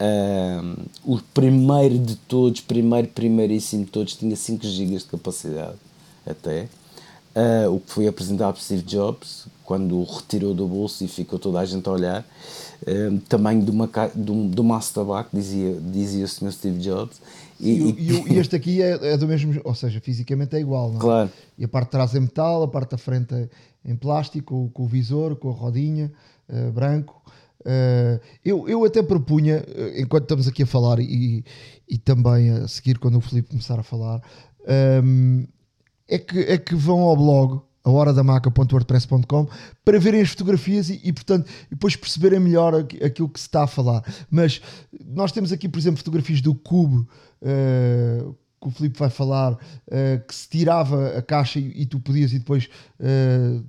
[0.00, 5.76] Um, o primeiro de todos, primeiro, primeiríssimo de todos, tinha 5 GB de capacidade
[6.26, 6.68] até.
[7.34, 11.38] Uh, o que foi apresentado por Steve Jobs quando o retirou do bolso e ficou
[11.38, 12.26] toda a gente a olhar.
[12.86, 16.52] Um, tamanho de uma, de um, de um maço de tabaco, dizia, dizia o Sr.
[16.52, 17.20] Steve Jobs.
[17.60, 20.90] E, e o- e este aqui é, é do mesmo, ou seja, fisicamente é igual,
[20.90, 21.00] não é?
[21.00, 21.30] Claro.
[21.56, 23.48] E a parte de trás é metal, a parte da frente é
[23.84, 26.12] em plástico, com, o visor, com a rodinha,
[26.48, 27.22] eh, branco.
[27.64, 31.44] Eh, eu, eu até propunha, eh, enquanto estamos aqui a falar e,
[31.88, 34.20] e também a seguir quando o Filipe começar a falar,
[34.66, 35.44] ehm,
[36.08, 39.48] é, que, é que vão ao blog ahoradamaca.wordpress.com
[39.84, 43.64] para verem as fotografias e, e, portanto depois perceberem melhor aqu- aquilo que se está
[43.64, 44.02] a falar.
[44.30, 44.60] Mas
[45.04, 47.06] nós temos aqui, por exemplo, fotografias do Cube
[47.40, 48.24] eh,
[48.62, 49.58] que o Filipe vai falar,
[49.90, 52.68] eh, que se tirava a caixa e, e tu podias e depois
[53.00, 53.60] eh,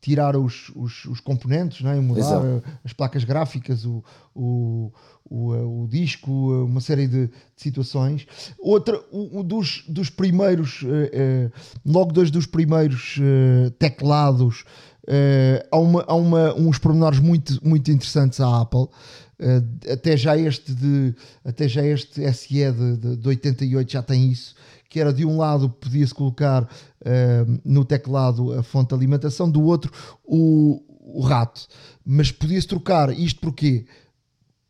[0.00, 2.00] tirar os, os, os componentes, não é?
[2.00, 2.46] mudar Exato.
[2.46, 4.02] eh, as placas gráficas, o,
[4.34, 4.92] o,
[5.28, 6.30] o, o disco,
[6.64, 8.26] uma série de, de situações.
[8.58, 11.50] Outra, o, o dos, dos primeiros, eh,
[11.84, 14.64] logo dois dos primeiros eh, teclados,
[15.08, 18.88] eh, há, uma, há uma, uns pormenores muito, muito interessantes à Apple.
[19.38, 21.14] Eh, até já este de
[21.44, 24.54] até já este SE de, de, de 88 já tem isso
[24.88, 26.66] que era de um lado podia-se colocar
[27.04, 29.92] eh, no teclado a fonte de alimentação do outro
[30.24, 31.68] o, o rato
[32.02, 33.84] mas podia-se trocar isto porquê?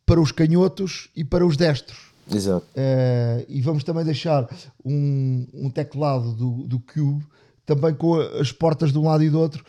[0.05, 2.65] para os canhotos e para os destros Exato.
[2.75, 4.49] Eh, e vamos também deixar
[4.83, 7.25] um, um teclado do, do Cube
[7.65, 9.63] também com as portas de um lado e do outro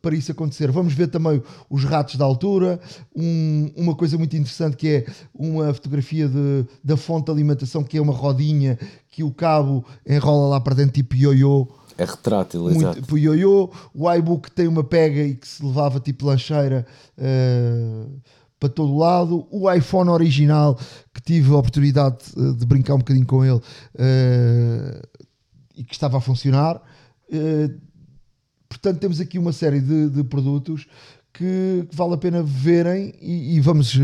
[0.00, 0.70] para isso acontecer.
[0.70, 2.80] Vamos ver também os ratos da altura,
[3.14, 7.98] um- uma coisa muito interessante que é uma fotografia de, da fonte de alimentação que
[7.98, 8.78] é uma rodinha
[9.10, 11.66] que o cabo enrola lá para dentro tipo ioiô
[11.98, 13.18] É retrátil, muito, exato.
[13.18, 13.70] ioiô.
[13.94, 16.84] O iBook tem uma pega e que se levava tipo lancheira
[17.16, 18.20] uh,
[18.60, 19.46] para todo lado.
[19.50, 20.78] O iPhone original,
[21.14, 25.00] que tive a oportunidade uh, de brincar um bocadinho com ele uh,
[25.74, 26.82] e que estava a funcionar.
[28.78, 30.86] Portanto, temos aqui uma série de, de produtos
[31.36, 33.98] que, vale a pena verem e, e vamos,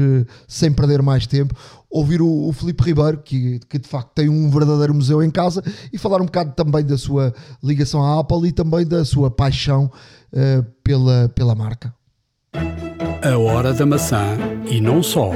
[0.47, 1.55] sem perder mais tempo,
[1.91, 5.63] ouvir o, o Filipe Ribeiro, que, que, de facto tem um verdadeiro museu em casa,
[5.93, 9.91] e falar um bocado também da sua ligação à Apple e também da sua paixão
[10.33, 11.95] uh, pela, pela marca.
[13.25, 14.37] A Hora da Maçã
[14.69, 15.31] e não só.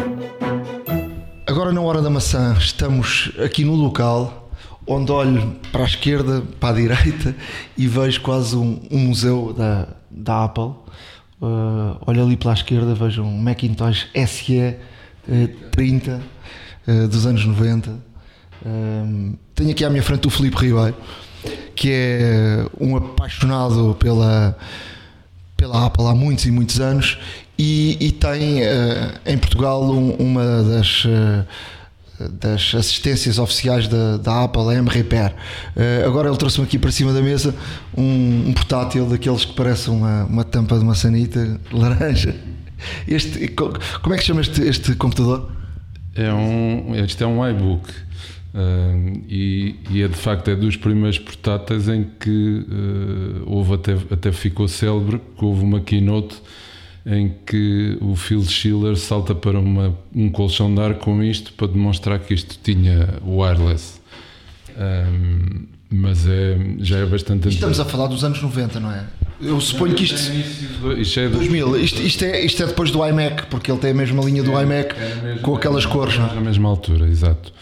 [1.47, 4.46] Agora, na Hora da Maçã, estamos aqui no local
[4.87, 7.35] onde olho para a esquerda, para a direita
[7.77, 10.73] e vejo quase um, um museu da, da Apple
[11.39, 14.75] Uh, olho ali pela esquerda, vejo um Macintosh SE
[15.29, 16.23] uh, 30
[16.89, 17.91] uh, dos anos 90.
[17.91, 20.97] Uh, tenho aqui à minha frente o Felipe Ribeiro,
[21.75, 24.57] que é um apaixonado pela,
[25.59, 27.19] pela Apple há muitos e muitos anos
[27.59, 31.05] e, e tem uh, em Portugal um, uma das
[32.41, 35.35] das assistências oficiais da, da Apple, a M-Repair.
[35.77, 37.55] Uh, agora ele trouxe-me aqui para cima da mesa
[37.97, 42.35] um, um, portátil daqueles que parece uma, uma tampa de maçanita laranja.
[43.07, 45.51] Este, como é que chama este, este computador?
[46.15, 47.89] É um, este é um iBook.
[48.55, 53.93] Uh, e, e, é de facto é dos primeiros portáteis em que uh, houve até,
[54.11, 56.37] até ficou célebre que houve uma keynote
[57.07, 61.69] em que o Phil Schiller salta para uma, um colchão de ar com isto para
[61.69, 64.01] demonstrar que isto tinha wireless.
[64.77, 69.07] Um, mas é, já é bastante Estamos a falar dos anos 90, não é?
[69.41, 70.17] Eu suponho que isto.
[70.99, 71.77] Isto é 2000.
[71.77, 74.59] Isto, isto, é, isto é depois do iMac, porque ele tem a mesma linha do
[74.59, 76.35] é, iMac é com aquelas cores, não é?
[76.35, 77.53] Na mesma altura, exato.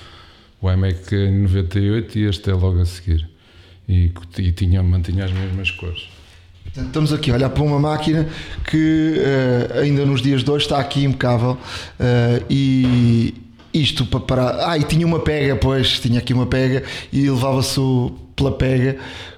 [0.63, 3.29] O iMac é em 98 e este é logo a seguir.
[3.87, 6.14] E, e tinha, mantinha as mesmas cores.
[6.77, 8.29] Estamos aqui a olhar para uma máquina
[8.69, 13.33] que uh, ainda nos dias de hoje está aqui impecável uh, e
[13.73, 14.71] isto para parar.
[14.71, 17.81] Ah, e tinha uma pega, pois, tinha aqui uma pega e levava-se
[18.35, 18.97] pela pega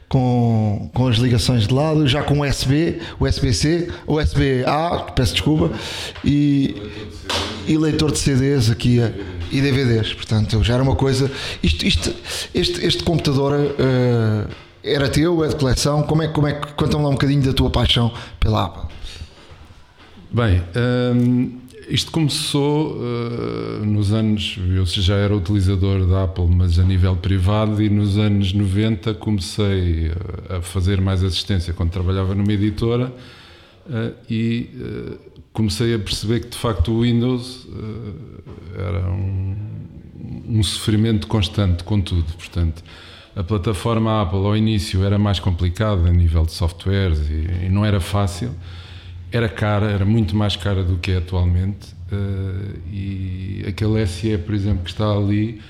[0.09, 5.71] com, com as ligações de lado, já com USB, USB-C, USB-A, peço desculpa,
[6.25, 6.75] e,
[7.69, 8.99] e leitor de CDs aqui
[9.53, 10.15] e DVDs.
[10.15, 11.31] Portanto, já era uma coisa.
[11.63, 12.15] Isto, isto,
[12.55, 13.53] este, este computador.
[13.53, 16.03] Uh, era teu, é de coleção?
[16.05, 18.95] Como é, como é que conta-me lá um bocadinho da tua paixão pela Apple?
[20.31, 20.63] Bem,
[21.15, 21.59] hum,
[21.89, 24.59] isto começou uh, nos anos.
[24.75, 30.13] Eu já era utilizador da Apple, mas a nível privado, e nos anos 90 comecei
[30.49, 33.13] a fazer mais assistência quando trabalhava numa editora
[33.87, 35.19] uh, e uh,
[35.53, 37.67] comecei a perceber que de facto o Windows
[38.77, 39.57] era um,
[40.49, 42.31] um sofrimento constante com tudo.
[42.35, 42.85] Portanto
[43.37, 47.85] a plataforma Apple ao início era mais complicada a nível de softwares e, e, não
[47.85, 48.51] era fácil.
[49.31, 51.95] Era cara, era muito mais cara do que é atualmente.
[52.11, 55.61] Uh, e aquele SE, por exemplo, que está ali,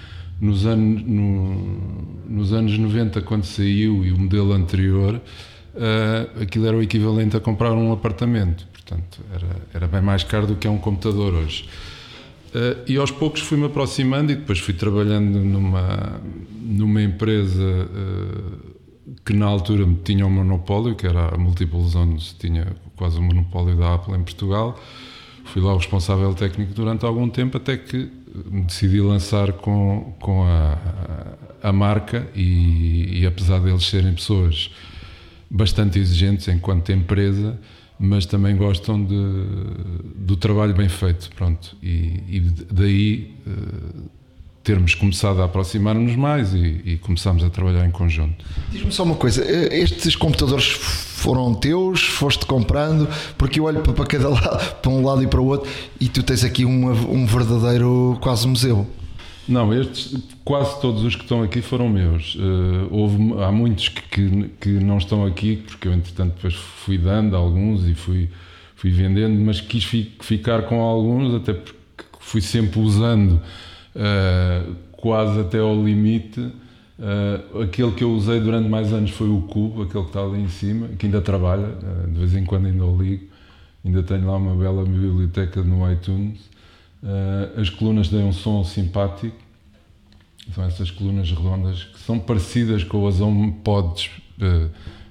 [0.41, 5.21] nos anos, no, nos anos 90, quando saiu, e o modelo anterior,
[5.75, 8.64] uh, aquilo era o equivalente a comprar um apartamento.
[8.73, 11.69] Portanto, era, era bem mais caro do que é um computador hoje.
[12.55, 16.21] Uh, e aos poucos fui-me aproximando e depois fui trabalhando numa,
[16.63, 18.77] numa empresa uh,
[19.25, 22.67] que na altura tinha um monopólio, que era a Multiple Zones, tinha
[22.97, 24.79] quase o um monopólio da Apple em Portugal.
[25.45, 28.11] Fui lá o responsável técnico durante algum tempo até que
[28.51, 30.79] me decidi lançar com, com a,
[31.63, 34.71] a marca e, e apesar deles serem pessoas
[35.51, 37.59] bastante exigentes enquanto empresa,
[37.99, 39.15] mas também gostam de,
[40.15, 41.77] do trabalho bem feito, pronto.
[41.83, 42.41] E, e
[42.71, 44.11] daí uh,
[44.67, 47.01] termos começado a aproximar-nos mais e, e
[47.45, 48.45] a trabalhar em conjunto.
[48.71, 54.05] Diz-me só uma coisa, eh, estes computadores foram teus, foste comprando, porque eu olho para
[54.05, 55.71] cada lado, para um lado e para o outro,
[56.01, 58.85] e tu tens aqui uma, um verdadeiro quase museu.
[59.49, 62.35] Não, estes, quase todos os que estão aqui foram meus.
[62.35, 66.99] Uh, houve, há muitos que, que, que, não estão aqui, porque eu, entretanto, depois fui
[66.99, 68.29] dando alguns e fui,
[68.75, 71.77] fui vendendo, mas quis fi, ficar com alguns, até porque
[72.19, 73.41] fui sempre usando
[73.95, 76.41] uh, quase até ao limite.
[76.99, 80.41] Uh, aquele que eu usei durante mais anos foi o Cubo, aquele que está ali
[80.41, 81.69] em cima, que ainda trabalha,
[82.09, 83.27] de vez em quando ainda o ligo.
[83.85, 86.56] Ainda tenho lá uma bela biblioteca no iTunes
[87.03, 89.37] Uh, as colunas têm um som simpático,
[90.55, 94.71] são essas colunas redondas que são parecidas com as HomePods, uh,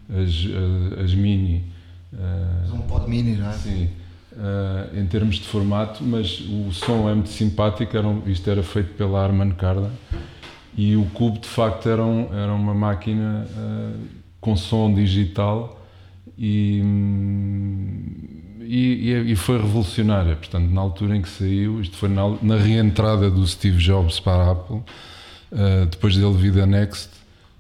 [0.10, 1.64] as, uh, as Mini.
[2.14, 3.54] Uh, HomePod Mini, não é?
[3.54, 3.90] Sim.
[4.34, 7.96] Uh, em termos de formato, mas o som é muito simpático.
[7.96, 9.92] Era um, isto era feito pela Harman Kardon
[10.78, 13.48] e o cubo de facto era, um, era uma máquina
[14.42, 15.82] com som digital
[16.38, 16.82] e,
[18.66, 20.36] e, e, foi revolucionária.
[20.36, 24.44] Portanto, na altura em que saiu, isto foi na, na reentrada do Steve Jobs para
[24.44, 27.10] a Apple, uh, depois dele vir da Next,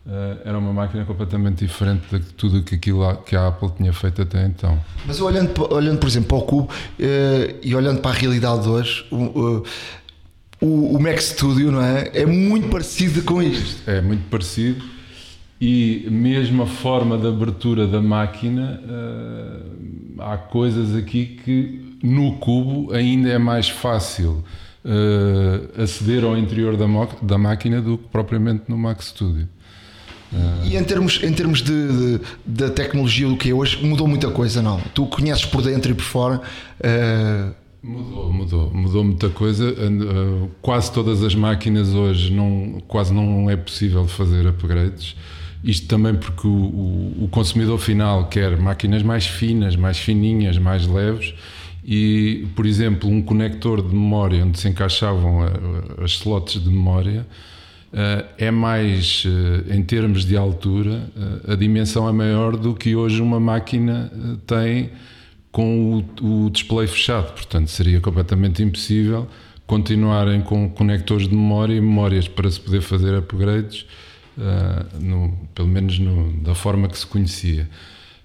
[0.06, 4.22] uh, era uma máquina completamente diferente de tudo que, aquilo, que a Apple tinha feito
[4.22, 4.80] até então.
[5.06, 8.70] Mas olhando, olhando por exemplo, para o Cube uh, e olhando para a realidade de
[8.70, 9.64] hoje, o,
[10.62, 12.10] o, o Mac Studio não é?
[12.14, 13.89] é muito parecido com isto.
[13.89, 14.95] É muito parecido
[15.60, 22.93] e mesmo a forma de abertura da máquina, uh, há coisas aqui que no cubo
[22.93, 24.43] ainda é mais fácil
[24.84, 26.86] uh, aceder ao interior da,
[27.22, 29.47] da máquina do que propriamente no Mac Studio.
[30.34, 34.30] Uh, e em termos, em termos de, da tecnologia do que é hoje, mudou muita
[34.30, 34.82] coisa, não?
[34.93, 36.41] Tu conheces por dentro e por fora.
[37.82, 39.74] Mudou, mudou, mudou muita coisa.
[40.62, 45.16] Quase todas as máquinas hoje não, quase não é possível fazer upgrades.
[45.66, 50.86] Isto também porque o, o, o, consumidor final quer máquinas mais finas, mais fininhas, mais
[50.86, 51.34] leves
[51.84, 55.41] e, por exemplo, um conector de memória onde se encaixavam
[56.03, 57.26] as slots de memória
[57.91, 62.95] uh, é mais, uh, em termos de altura, uh, a dimensão é maior do que
[62.95, 64.11] hoje uma máquina
[64.45, 64.91] tem
[65.51, 67.34] com o, o display fechado.
[67.34, 69.28] Portanto, seria completamente impossível
[69.66, 73.88] continuarem com conectores de memória e memórias para se poder fazer upgrades
[74.38, 77.70] uh, no, pelo menos no, da forma que se conhecia.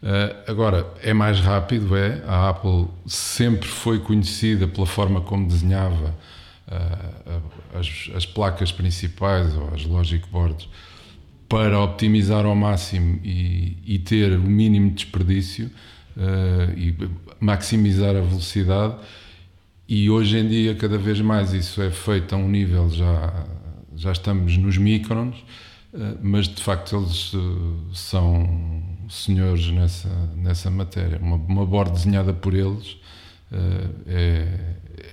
[0.03, 2.23] Uh, agora, é mais rápido, é.
[2.27, 6.17] A Apple sempre foi conhecida pela forma como desenhava
[6.69, 10.69] uh, as, as, placas principais ou as logic boards
[11.49, 15.71] para optimizar ao máximo e, e ter o mínimo desperdício
[16.17, 16.97] uh, e
[17.39, 18.95] maximizar a velocidade.
[19.87, 23.45] E hoje em dia, cada vez mais, isso é feito a um nível já,
[23.97, 25.37] já estamos nos microns
[26.23, 27.39] mas de facto eles eh,
[27.93, 31.19] são senhores nessa, nessa matéria.
[31.19, 32.97] Uma, uma board desenhada por eles
[33.53, 33.89] eh,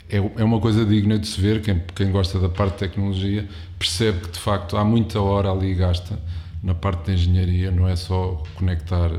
[0.10, 1.62] é, é, é uma coisa digna de se ver.
[1.62, 3.48] Quem, quem gosta da parte de tecnologia
[3.80, 6.20] percebe que de facto há muita hora ali gasta
[6.62, 9.12] na parte de engenharia, não é só conectar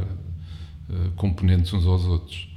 [1.16, 2.48] componentes uns aos outros.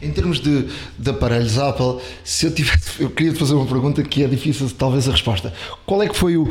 [0.00, 4.02] Em termos de, de, aparelhos Apple, se eu tivesse, eu queria te fazer uma pergunta
[4.02, 5.52] que é difícil, talvez a resposta.
[5.84, 6.48] Qual é que foi o,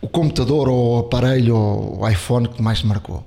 [0.00, 3.26] o computador ou o aparelho ou o iPhone que mais te marcou?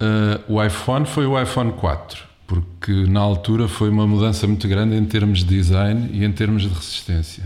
[0.00, 4.96] Uh, o iPhone foi o iPhone 4, porque na altura foi uma mudança muito grande
[4.96, 7.44] em termos de design e em termos de resistência.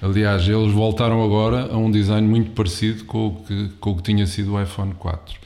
[0.00, 4.02] Aliás, eles voltaram agora a um design muito parecido com o que, com o que
[4.02, 5.38] tinha sido o iPhone 4.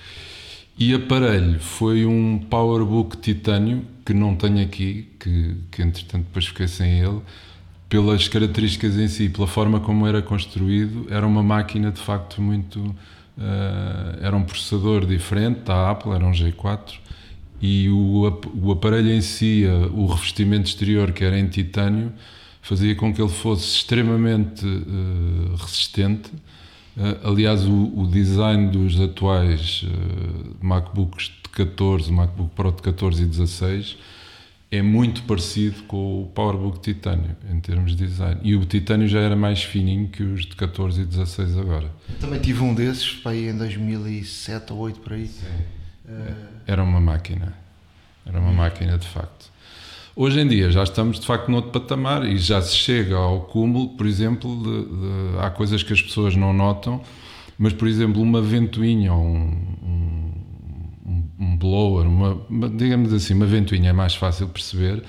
[0.77, 6.67] E aparelho foi um PowerBook titânio que não tenho aqui, que, que entretanto depois fiquei
[6.67, 7.21] sem ele,
[7.91, 12.79] pelas características em si, pela forma como era construído, era uma máquina de facto muito.
[13.37, 16.99] Uh, era um processador diferente da Apple, era um G4,
[17.61, 22.13] e o, o aparelho em si, uh, o revestimento exterior, que era em titânio,
[22.61, 26.31] fazia com que ele fosse extremamente uh, resistente.
[27.25, 29.85] aliás, o, o, design dos atuais
[30.61, 33.97] MacBooks de 14, MacBook Pro de 14 e 16
[34.71, 38.41] é muito parecido com o PowerBook Titânio em termos de design.
[38.45, 41.91] E o Titânio já era mais fininho que os de 14 e 16 agora.
[42.21, 45.27] Também tive um desses, para aí em 2007 ou 2008 por aí.
[45.27, 45.47] Sim.
[46.07, 46.35] Uh...
[46.67, 47.53] Era uma máquina.
[48.25, 49.51] Era uma máquina de facto.
[50.15, 53.91] Hoje em dia já estamos de facto noutro patamar e já se chega ao cúmulo,
[53.97, 57.01] por exemplo, de, de, há coisas que as pessoas não notam,
[57.59, 59.67] mas por exemplo, uma ventoinha ou um
[61.41, 65.03] um blower, uma, digamos assim, uma ventoinha é mais fácil perceber.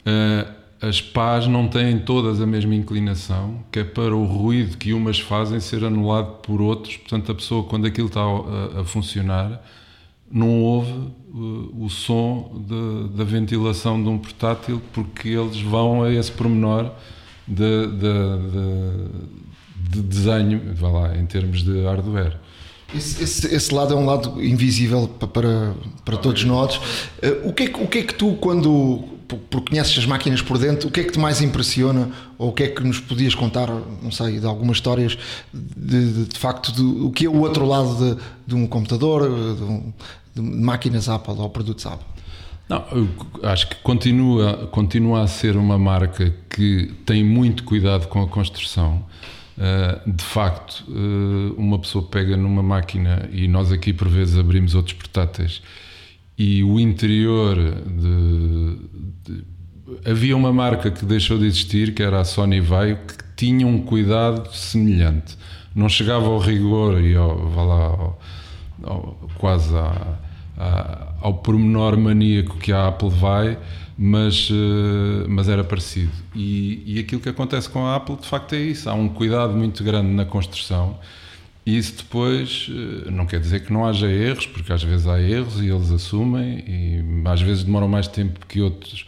[0.00, 4.92] Uh, as pás não têm todas a mesma inclinação, que é para o ruído que
[4.92, 6.96] umas fazem ser anulado por outros.
[6.96, 9.62] Portanto, a pessoa, quando aquilo está a, a funcionar,
[10.30, 16.12] não ouve uh, o som de, da ventilação de um portátil, porque eles vão a
[16.12, 16.90] esse pormenor
[17.46, 17.96] de, de,
[18.50, 22.38] de, de desenho, vai lá, em termos de hardware.
[22.94, 25.74] Esse, esse, esse, lado é um lado invisível para,
[26.04, 26.76] para todos nós.
[26.76, 30.58] Uh, o, que é, o que é que tu, quando porque conheces as máquinas por
[30.58, 33.34] dentro, o que é que te mais impressiona ou o que é que nos podias
[33.34, 33.68] contar,
[34.02, 35.18] não sei, de algumas histórias
[35.52, 39.28] de, de, de facto do o que é o outro lado de, de um computador,
[39.28, 42.06] de, de, máquinas Apple ou produtos Apple?
[42.68, 42.82] Não,
[43.42, 49.04] acho que continua, continua a ser uma marca que tem muito cuidado com a construção.
[49.56, 54.74] Uh, de facto, uh, uma pessoa pega numa máquina e nós aqui por vezes abrimos
[54.74, 55.62] outros portáteis
[56.36, 58.78] e o interior de,
[59.24, 59.44] de,
[60.04, 63.80] havia uma marca que deixou de existir que era a Sony Vaio que tinha um
[63.80, 65.36] cuidado semelhante.
[65.74, 68.20] Não chegava ao rigor e ao, lá, ao,
[68.82, 70.18] ao, quase à,
[70.56, 73.58] à, ao pormenor maníaco que a Apple vai,
[73.96, 76.12] mas, uh, mas era parecido.
[76.34, 78.88] E, e aquilo que acontece com a Apple, de facto, é isso.
[78.90, 80.98] Há um cuidado muito grande na construção.
[81.66, 85.20] E isso depois uh, não quer dizer que não haja erros, porque às vezes há
[85.20, 89.06] erros e eles assumem, e às vezes demoram mais tempo que outros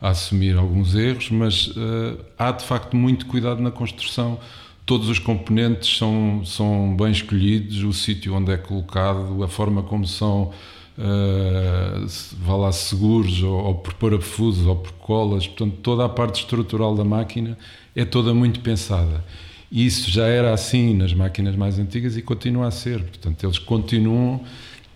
[0.00, 4.38] a assumir alguns erros, mas uh, há de facto muito cuidado na construção.
[4.86, 10.06] Todos os componentes são, são bem escolhidos, o sítio onde é colocado, a forma como
[10.06, 10.52] são,
[11.00, 12.06] uh,
[12.38, 16.94] vá lá, seguros, ou, ou por parafusos, ou por colas, portanto, toda a parte estrutural
[16.94, 17.56] da máquina
[17.96, 19.24] é toda muito pensada.
[19.72, 23.02] Isso já era assim nas máquinas mais antigas e continua a ser.
[23.04, 24.40] Portanto, eles continuam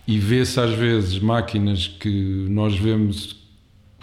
[0.07, 3.43] e vê-se às vezes máquinas que nós vemos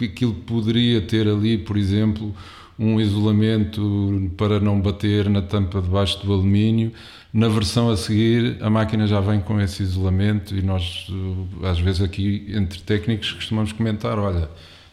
[0.01, 2.35] aquilo poderia ter ali, por exemplo,
[2.77, 6.91] um isolamento para não bater na tampa debaixo do alumínio.
[7.31, 11.79] Na versão a seguir, a máquina já vem com esse isolamento e nós, eh, às
[11.79, 14.49] vezes, aqui entre técnicos, costumamos comentar: olha,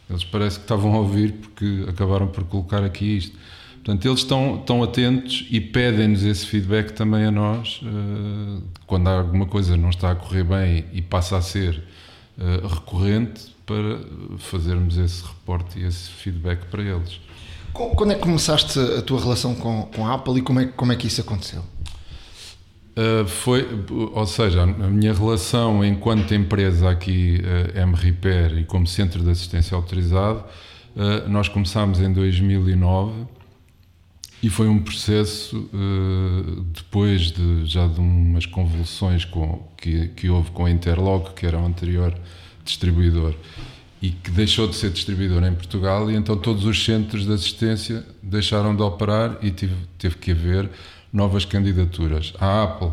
[0.09, 3.37] eles parece que estavam a ouvir porque acabaram por colocar aqui isto.
[3.77, 9.47] Portanto, eles estão, estão atentos e pedem-nos esse feedback também a nós, eh, quando alguma
[9.47, 11.83] coisa não está a correr bem e passa a ser
[12.39, 14.01] eh, recorrente, para
[14.39, 17.21] fazermos esse reporte e esse feedback para eles.
[17.73, 20.93] Quando é que começaste a tua relação com, com a Apple e como é, como
[20.93, 21.63] é que isso aconteceu?
[22.97, 23.67] Uh, foi,
[24.13, 29.31] ou seja, a minha relação enquanto empresa aqui, uh, M Repair e como centro de
[29.31, 30.45] assistência autorizado,
[30.97, 33.27] uh, nós começámos em 2009
[34.43, 40.51] e foi um processo uh, depois de já de umas convulsões com, que, que houve
[40.51, 42.15] com a Interlock, que era o anterior
[42.65, 43.35] distribuidor
[44.03, 48.05] e que deixou de ser distribuidor em Portugal e então todos os centros de assistência
[48.23, 50.71] deixaram de operar e tive, teve que haver
[51.13, 52.33] novas candidaturas.
[52.41, 52.93] A Apple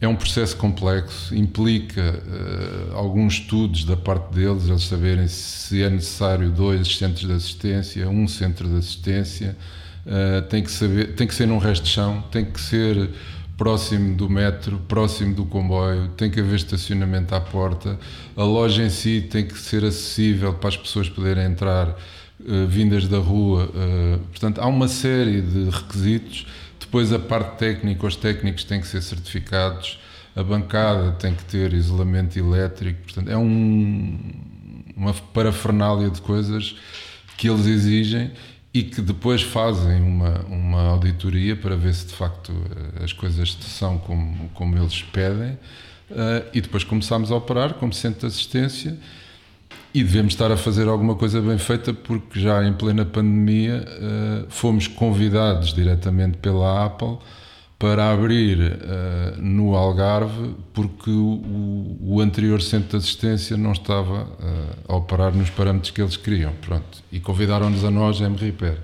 [0.00, 5.88] é um processo complexo, implica uh, alguns estudos da parte deles, eles saberem se é
[5.88, 9.56] necessário dois centros de assistência, um centro de assistência,
[10.04, 13.10] uh, tem, que saber, tem que ser num resto de chão, tem que ser
[13.56, 17.98] próximo do metro, próximo do comboio, tem que haver estacionamento à porta,
[18.36, 23.06] a loja em si tem que ser acessível para as pessoas poderem entrar uh, vindas
[23.06, 23.66] da rua.
[23.66, 26.46] Uh, portanto, há uma série de requisitos.
[26.80, 29.98] Depois, a parte técnica, os técnicos têm que ser certificados,
[30.34, 33.02] a bancada tem que ter isolamento elétrico.
[33.04, 34.18] Portanto, é um,
[34.96, 36.76] uma parafernália de coisas
[37.36, 38.32] que eles exigem
[38.74, 43.56] e que depois fazem uma, uma auditoria para ver se de facto eh, as coisas
[43.60, 45.52] são como, como eles pedem.
[46.10, 48.98] Uh, e depois começamos a operar como centro de assistência.
[49.94, 54.46] E devemos estar a fazer alguma coisa bem feita porque já em plena pandemia uh,
[54.50, 57.18] fomos convidados diretamente pela Apple
[57.84, 64.28] para abrir uh, no Algarve porque o, o, anterior centro de assistência não estava uh,
[64.88, 66.54] a operar nos parâmetros que eles queriam.
[66.62, 67.02] Pronto.
[67.12, 68.78] E convidaram-nos a nós, a MRIPER,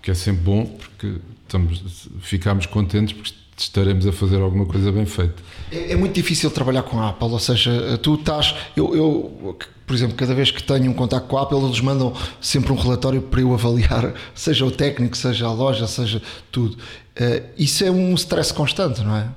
[0.00, 5.04] que é sempre bom porque estamos, ficamos contentes porque estaremos a fazer alguma coisa bem
[5.04, 5.42] feita.
[5.72, 8.54] É, é, muito difícil trabalhar com a Apple, ou seja, tu estás.
[8.76, 9.58] Eu, eu,
[9.92, 12.76] por exemplo, cada vez que tenho um contato com a Apple, eles mandam sempre um
[12.76, 16.78] relatório para eu avaliar, seja o técnico, seja a loja, seja tudo.
[17.20, 19.28] Uh, isso é um stress constante, não é?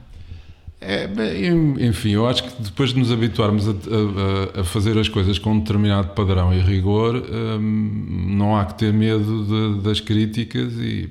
[0.80, 1.10] É,
[1.82, 5.52] enfim, eu acho que depois de nos habituarmos a, a, a, fazer as coisas com
[5.52, 11.10] um determinado padrão e rigor, hum, não há que ter medo de, das críticas e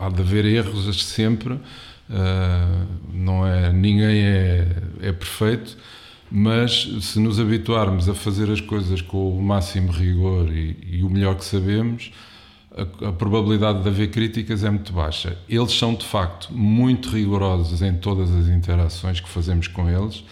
[0.00, 1.54] há de haver erros sempre.
[1.54, 4.68] Uh, não é, ninguém é,
[5.02, 5.76] é perfeito,
[6.30, 11.10] mas se nos habituarmos a fazer as coisas com o máximo rigor e, e o
[11.10, 12.10] melhor que sabemos,
[12.76, 15.38] a, a, probabilidade de haver críticas é muito baixa.
[15.48, 20.22] Eles são, de facto, muito rigorosos em todas as interações que fazemos com eles.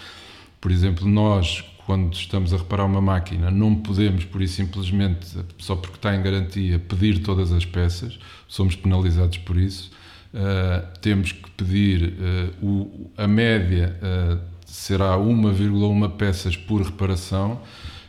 [0.61, 5.27] Por exemplo, nós, quando estamos a reparar uma máquina, não podemos, por isso simplesmente,
[5.59, 8.19] só porque está em garantia, pedir todas as peças,
[8.49, 9.91] somos penalizados por isso.
[10.35, 12.13] Uh, temos que pedir
[12.61, 17.61] uh, o, a média uh, será 1,1 peças por reparação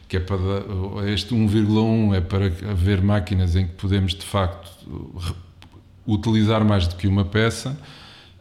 [0.07, 0.37] que é para
[1.11, 4.69] este 1,1 é para haver máquinas em que podemos de facto
[6.07, 7.77] utilizar mais do que uma peça,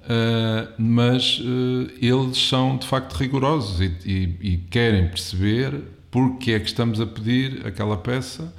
[0.01, 6.61] uh, mas uh, eles são de facto rigorosos e, e, e, querem perceber porque é
[6.61, 8.53] que estamos a pedir aquela peça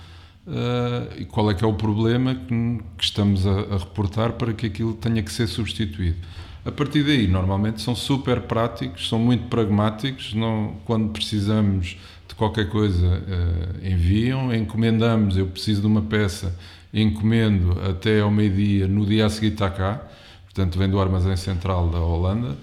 [0.47, 4.53] uh, e qual é que é o problema que, que estamos a, a, reportar para
[4.53, 6.17] que aquilo tenha que ser substituído.
[6.65, 11.95] A partir daí, normalmente são super práticos, são muito pragmáticos, não, quando precisamos
[12.27, 16.57] de qualquer coisa uh, enviam, encomendamos, eu preciso de uma peça,
[16.91, 20.01] encomendo até ao meio-dia, no dia a seguir está cá,
[20.45, 22.53] portanto vem do armazém central da Holanda,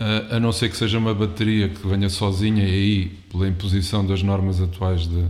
[0.00, 4.02] uh, a não ser que seja uma bateria que venha sozinha e aí, pela imposição
[4.06, 5.26] das normas atuais de,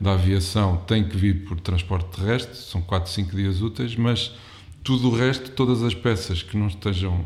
[0.00, 4.32] da aviação, tem que vir por transporte terrestre, são 4, 5 dias úteis, mas
[4.82, 7.24] tudo o resto, todas as peças que não estejam,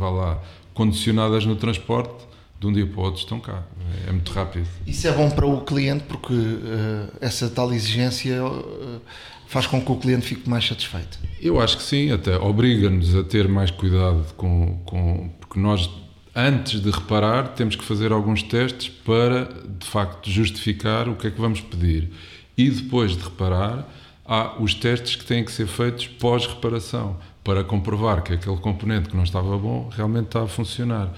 [0.00, 0.42] vá lá,
[0.72, 2.24] condicionadas no transporte,
[2.58, 3.62] de um dia para o outro estão cá.
[4.06, 4.66] É muito rápido.
[4.86, 9.00] Isso é bom para o cliente porque uh, essa tal exigência uh,
[9.46, 11.18] faz com que o cliente fique mais satisfeito.
[11.40, 15.88] Eu acho que sim, até obriga-nos a ter mais cuidado com, com porque nós
[16.34, 19.48] antes de reparar temos que fazer alguns testes para
[19.78, 22.10] de facto justificar o que é que vamos pedir
[22.56, 23.88] e depois de reparar
[24.24, 27.16] há os testes que têm que ser feitos pós reparação
[27.50, 31.12] para comprovar que aquele componente que não estava bom realmente está a funcionar.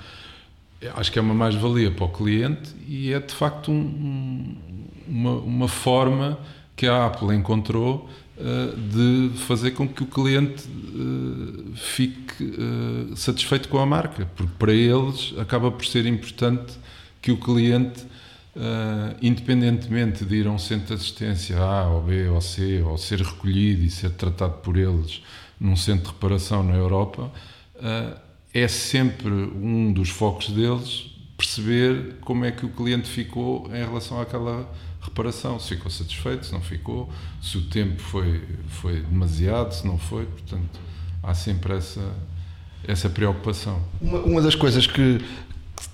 [0.97, 4.57] Acho que é uma mais-valia para o cliente e é de facto um, um,
[5.07, 6.39] uma, uma, forma
[6.75, 8.09] que a Apple encontrou
[8.39, 14.55] uh, de fazer com que o cliente uh, fique uh, satisfeito com a marca, porque
[14.59, 16.73] para eles acaba por ser importante
[17.21, 18.05] que o cliente,
[19.21, 23.21] independentemente de ir a um centro de assistência A ou B ou C, ou ser
[23.21, 25.23] recolhido e ser tratado por eles
[25.63, 27.31] num centro de reparação na Europa,
[28.53, 34.21] é sempre um dos focos deles perceber como é que o cliente ficou em relação
[34.21, 34.69] àquela
[35.01, 37.11] reparação, se ficou satisfeito, se não ficou,
[37.41, 40.81] se o tempo foi, foi demasiado, se não foi, portanto
[41.23, 42.13] há sempre essa,
[42.87, 43.81] essa preocupação.
[44.01, 45.25] Uma, uma das coisas que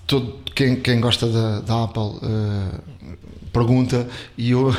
[0.07, 3.18] todo, quem, quem gosta da, da Apple uh,
[3.49, 4.75] pergunta, e eu,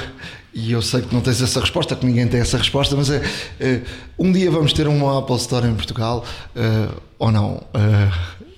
[0.54, 3.18] e eu sei que não tens essa resposta, que ninguém tem essa resposta, mas é
[3.20, 3.82] uh,
[4.18, 6.24] um dia vamos ter uma Apple Store em Portugal
[6.56, 7.64] uh, ou não?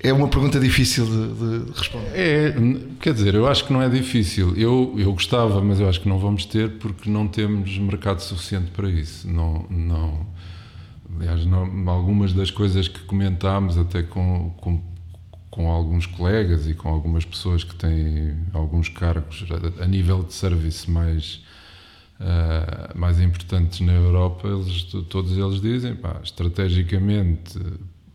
[0.04, 2.10] é uma pergunta difícil de, de, responder.
[2.14, 2.56] É,
[3.00, 4.56] quer dizer, eu acho que não é difícil.
[4.58, 8.72] Eu, eu gostava, mas eu acho que não vamos ter porque não temos mercado suficiente
[8.72, 9.30] para isso.
[9.30, 10.26] Não, não,
[11.16, 14.82] aliás, não, algumas das coisas que comentámos, até com, com,
[15.52, 19.46] com alguns colegas e com algumas pessoas que têm alguns cargos
[19.80, 21.44] a, nível de serviço mais.
[22.22, 27.58] Uh, mais importantes na Europa, eles, todos eles dizem, pá, estrategicamente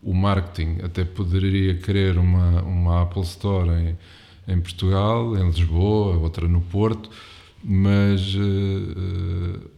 [0.07, 3.97] o marketing até poderia querer uma, uma Apple Store em,
[4.47, 7.09] em Portugal, em Lisboa, outra no Porto,
[7.61, 9.69] mas uh,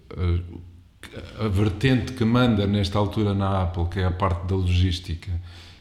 [1.42, 5.32] a, a, vertente que manda nesta altura na Apple, que é a parte da logística,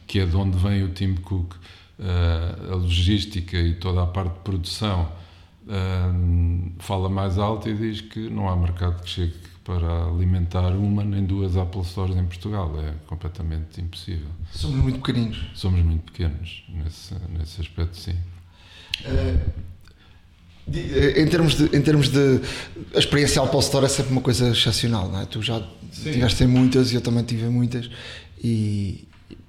[0.08, 4.32] que é de onde vem o Tim Cook, uh, a logística e toda a parte
[4.32, 5.12] de produção,
[5.66, 11.04] uh, fala mais alto e diz que não há mercado que chegue para alimentar uma
[11.04, 12.74] nem duas Apple Stores em Portugal.
[12.80, 14.28] É completamente impossível.
[14.50, 15.50] Somos muito pequeninos.
[15.54, 18.16] Somos muito pequenos nesse, nesse aspecto, sim.
[19.04, 19.68] Uh,
[21.16, 22.40] em termos, de, em termos de.
[22.94, 25.26] A experiência Apple Store é sempre uma coisa excepcional, não é?
[25.26, 26.12] Tu já sim.
[26.12, 27.90] tiveste muitas e eu também tive muitas.
[28.42, 29.08] E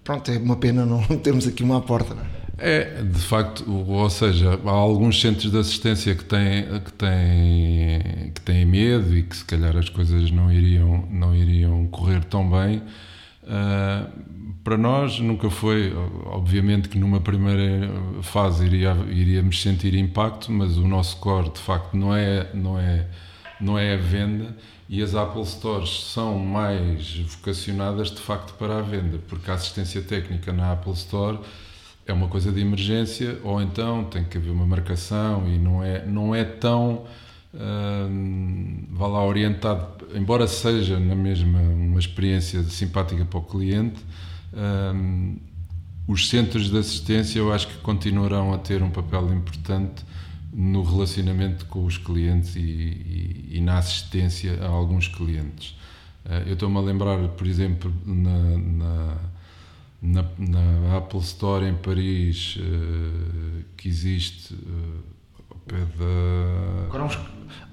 [0.10, 2.40] pronto, é uma pena não termos aqui uma porta, é?
[2.62, 8.42] É, de facto, ou seja, há alguns centros de assistência que têm, que têm, que
[8.42, 12.82] têm medo e que se calhar as coisas não iriam, não iriam correr tão bem.
[13.44, 14.10] Uh,
[14.62, 15.94] para nós nunca foi,
[16.26, 17.90] obviamente que numa primeira
[18.24, 23.08] fase iria, iríamos sentir impacto, mas o nosso core de facto não é, não é,
[23.60, 24.56] não é a venda
[24.88, 30.02] e as Apple Stores são mais vocacionadas de facto para a venda, porque a assistência
[30.02, 31.40] técnica na Apple Store
[32.08, 36.06] é uma coisa de emergência ou então tem que haver uma marcação e não é,
[36.06, 37.06] não é tão
[37.54, 44.00] hum, vá lá orientado, embora seja na mesma uma experiência simpática para o cliente,
[44.54, 45.38] hum,
[46.08, 50.04] os centros de assistência eu acho que continuarão a ter um papel importante
[50.52, 55.76] no relacionamento com os clientes e, e, e na assistência a alguns clientes.
[56.26, 59.18] Uh, eu estou-me a lembrar, por exemplo, na, na
[60.02, 65.04] na, na, Apple Store em Paris uh, que existe uh,
[65.50, 66.86] ao pé da.
[66.86, 67.20] Agora há uns,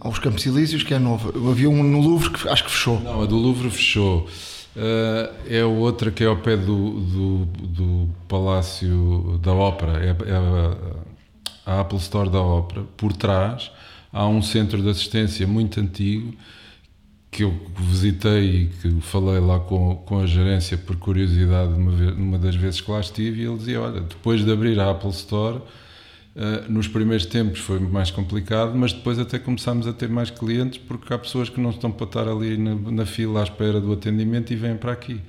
[0.01, 1.51] há uns Campos Elíseos que é novo.
[1.51, 3.01] Havia um no Louvre que acho que fechou.
[3.01, 4.29] Não, a do Louvre fechou.
[4.77, 10.97] Uh, é outra que é ao pé do, do, do Palácio da Ópera, é, é
[11.67, 12.85] a, Apple Store da Ópera.
[12.97, 13.71] Por trás
[14.13, 16.33] há um centro de assistência muito antigo
[17.31, 22.41] que eu visitei e que falei lá com, com a gerência por curiosidade uma, vez,
[22.41, 25.59] das vezes que lá estive, e ele dizia: Olha, depois de abrir a Apple Store,
[25.59, 30.79] uh, nos primeiros tempos foi mais complicado, mas depois até começámos a ter mais clientes
[30.79, 33.93] porque há pessoas que não estão para estar ali na, na fila à espera do
[33.93, 35.21] atendimento e vêm para aqui.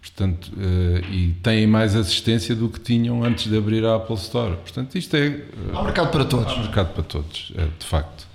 [0.00, 4.56] Portanto, uh, e têm mais assistência do que tinham antes de abrir a Apple Store.
[4.56, 5.28] Portanto, isto é.
[5.28, 6.52] Uh, há mercado para todos.
[6.52, 8.30] Há mercado para todos, é, de facto.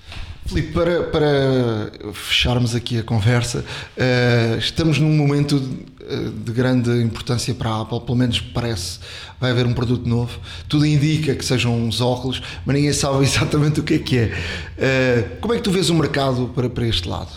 [0.45, 3.66] Filipe, para, para fecharmos aqui a conversa,
[3.97, 5.59] uh, estamos num momento
[6.07, 8.99] eh, de grande importância para a Apple, pelo menos parece.
[9.39, 10.39] Vai haver um produto novo.
[10.70, 15.38] Tudo indica que sejam uns óculos, mas ninguém sabe exatamente o que é que é.
[15.41, 17.32] Como é que tu vês o mercado para, para este lado?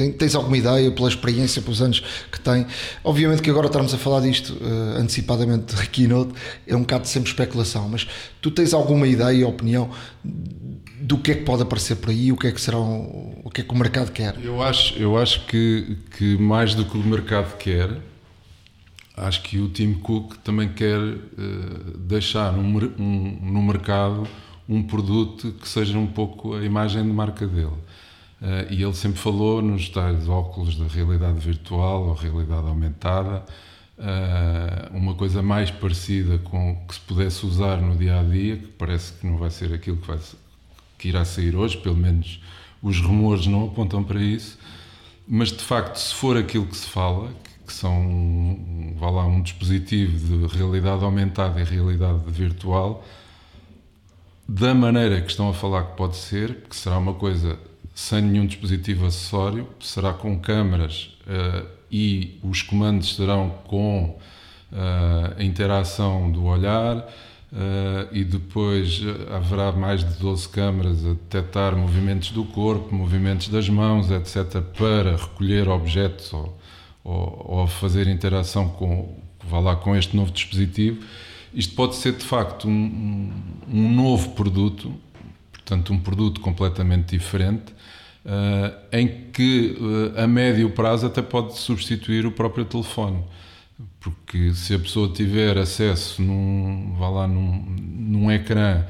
[0.00, 2.66] Uh, Tens alguma ideia pela experiência, pelos anos que tem?
[3.04, 6.32] Obviamente que agora estamos a falar disto uh, antecipadamente de Keynote,
[6.66, 8.06] é um bocado sempre especulação, mas
[8.40, 9.90] tu tens alguma ideia, opinião
[11.00, 13.50] do que é que pode aparecer por aí, o que é que será, um, o
[13.50, 14.34] que é que o mercado quer?
[14.42, 17.90] Eu acho, eu acho que, que mais do que o mercado quer,
[19.16, 24.26] acho que o Tim Cook também quer uh, deixar um, um, no mercado
[24.68, 27.72] um produto que seja um pouco a imagem de marca dele.
[28.40, 33.44] Uh, e ele sempre falou nos tais óculos da realidade virtual ou realidade aumentada,
[33.98, 38.68] uh, uma coisa mais parecida com que se pudesse usar no dia a dia, que
[38.68, 40.18] parece que não vai ser aquilo que, vai,
[40.96, 42.40] que irá sair hoje, pelo menos
[42.80, 44.56] os rumores não apontam para isso,
[45.26, 47.32] mas de facto, se for aquilo que se fala,
[47.66, 53.04] que são um, vá lá, um dispositivo de realidade aumentada e realidade virtual,
[54.48, 57.58] da maneira que estão a falar que pode ser, que será uma coisa
[57.98, 64.16] sem nenhum dispositivo acessório, será com câmaras uh, e os comandos serão com
[64.70, 69.02] uh, a interação do olhar uh, e depois
[69.34, 75.16] haverá mais de 12 câmaras a detectar movimentos do corpo, movimentos das mãos, etc., para
[75.16, 76.56] recolher objetos ou,
[77.02, 81.04] ou, ou fazer interação com, vá lá, com este novo dispositivo.
[81.52, 83.32] Isto pode ser de facto um,
[83.68, 84.94] um, novo produto,
[85.50, 87.76] portanto, um produto completamente diferente
[88.92, 93.24] em que uh, a médio prazo até pode substituir o próprio telefone.
[94.00, 98.84] Porque se a pessoa tiver acesso num, vá lá, num, num ecrã,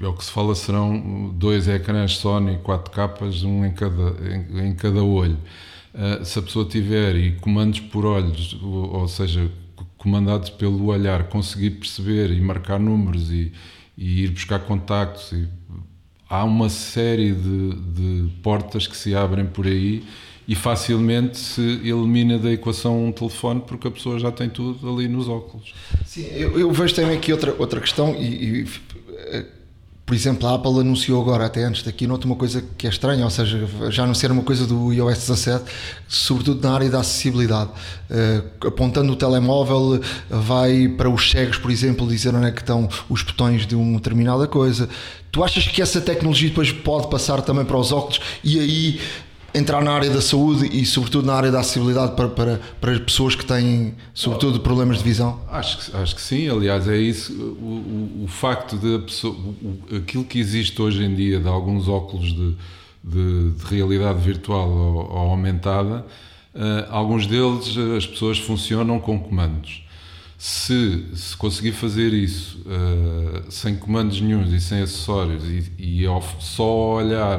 [0.00, 4.68] é o que se fala serão dois ecrãs Sony, quatro capas, um em cada, em,
[4.68, 5.38] em cada olho.
[5.94, 9.50] Uh, se a pessoa tiver e comandos por olhos, ou, ou, seja,
[9.98, 13.52] comandados pelo olhar, conseguir perceber e marcar números e,
[13.96, 15.48] e ir buscar contactos e
[16.32, 20.02] há uma série de, de, portas que se abrem por aí
[20.48, 25.06] e facilmente se elimina da equação um telefone porque a pessoa já tem tudo ali
[25.08, 25.74] nos óculos.
[26.06, 28.66] Sim, eu, eu vejo também aqui outra, outra questão e, e
[30.04, 33.24] por exemplo, a Apple anunciou agora, até antes daqui, nota uma coisa que é estranha,
[33.24, 35.64] ou seja, já anunciaram uma coisa do iOS 17,
[36.08, 37.70] sobretudo na área da acessibilidade.
[38.10, 42.88] Uh, apontando o telemóvel, vai para os cegos, por exemplo, dizer onde é que estão
[43.08, 44.88] os botões de uma determinada coisa.
[45.30, 49.00] Tu achas que essa tecnologia depois pode passar também para os óculos e aí
[49.54, 52.98] entrar na área da saúde e sobretudo na área da acessibilidade para, para, para as
[52.98, 55.40] pessoas que têm sobretudo problemas de visão?
[55.50, 60.24] Acho acho que sim, aliás é isso, o, o, o facto de pessoa, o, aquilo
[60.24, 62.56] que existe hoje em dia de alguns óculos de,
[63.04, 66.06] de, de realidade virtual ou, ou aumentada,
[66.54, 69.84] uh, alguns deles as pessoas funcionam com comandos.
[70.38, 76.04] Se, se conseguir fazer isso uh, sem comandos nenhums e sem acessórios e, e
[76.40, 77.38] só olhar,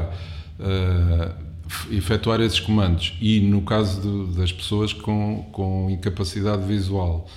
[0.58, 1.43] uh,
[1.92, 7.28] efetuar esses comandos e no caso de, das pessoas com, com incapacidade visual,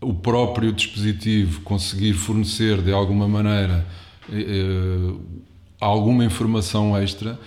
[0.00, 3.86] o próprio dispositivo conseguir fornecer de alguma maneira
[4.28, 5.20] uh,
[5.80, 7.38] alguma informação extra,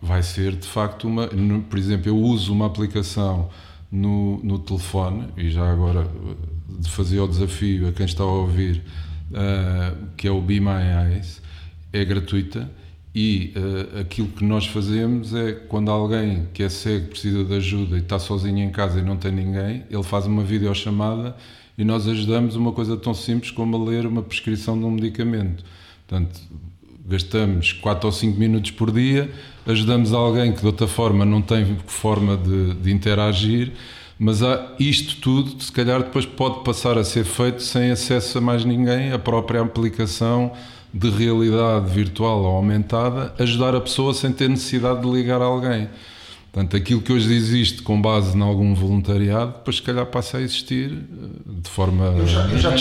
[0.00, 1.28] vai ser de facto uma.
[1.68, 3.50] Por exemplo, eu uso uma aplicação
[3.90, 6.08] no, no telefone, e já agora
[6.68, 8.82] de fazer o desafio a quem está a ouvir,
[9.30, 11.42] uh, que é o Be My Eyes,
[11.92, 12.70] é gratuita
[13.14, 17.96] e uh, aquilo que nós fazemos é quando alguém que é cego precisa de ajuda
[17.96, 21.36] e está sozinho em casa e não tem ninguém, ele faz uma videochamada
[21.76, 25.62] e nós ajudamos uma coisa tão simples como a ler uma prescrição de um medicamento.
[26.06, 26.40] Portanto,
[27.06, 29.30] gastamos 4 ou 5 minutos por dia,
[29.66, 33.72] ajudamos alguém que de outra forma não tem forma de, de interagir,
[34.18, 38.40] mas há isto tudo, se calhar depois pode passar a ser feito sem acesso a
[38.40, 40.52] mais ninguém, a própria aplicação
[40.92, 45.88] de realidade virtual ou aumentada, ajudar a pessoa sem ter necessidade de ligar a alguém.
[46.52, 50.40] Portanto, aquilo que hoje existe com base em algum voluntariado, depois se calhar passa a
[50.42, 51.26] existir eh,
[51.62, 52.26] de forma.
[52.26, 52.76] Já, já,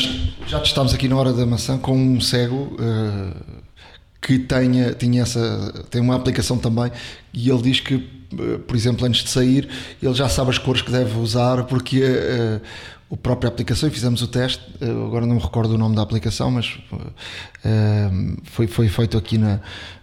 [0.45, 2.75] já estamos aqui na hora da maçã com um cego.
[2.77, 3.61] Uh
[4.21, 6.91] que tenha, tinha essa, tem uma aplicação também
[7.33, 9.67] e ele diz que, eh, por exemplo, antes de sair,
[10.01, 12.61] ele já sabe as cores que deve usar porque uh,
[13.11, 16.01] a própria aplicação, e fizemos o teste, uh, agora não me recordo o nome da
[16.01, 19.59] aplicação, mas uh, foi, foi feito aqui na,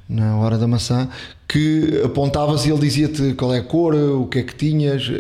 [0.09, 1.09] na Hora da Maçã,
[1.47, 5.11] que apontavas e ele dizia-te qual é a cor, o que é que tinhas,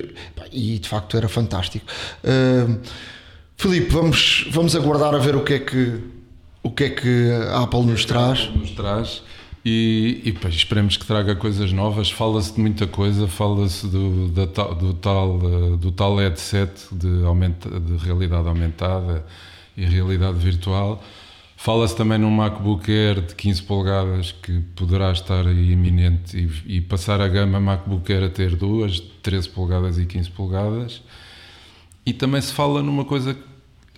[0.52, 1.86] e de facto era fantástico.
[3.56, 6.00] Filipe, vamos, vamos aguardar a ver o que é que
[6.62, 8.50] o que é que a Apple nos traz?
[8.54, 9.22] Nos traz.
[9.64, 12.10] E, e esperemos que traga coisas novas.
[12.10, 17.68] Fala-se de muita coisa, fala-se do, da, do, tal, eh, do tal headset de, aumenta,
[17.80, 19.24] de realidade aumentada
[19.76, 21.02] e realidade virtual.
[21.56, 27.20] Fala-se também num MacBook Air de 15 polegadas que poderá estar iminente e, e, passar
[27.20, 31.02] a gama MacBook Air a ter duas, 13 polegadas e 15 polegadas.
[32.06, 33.36] E também se fala numa coisa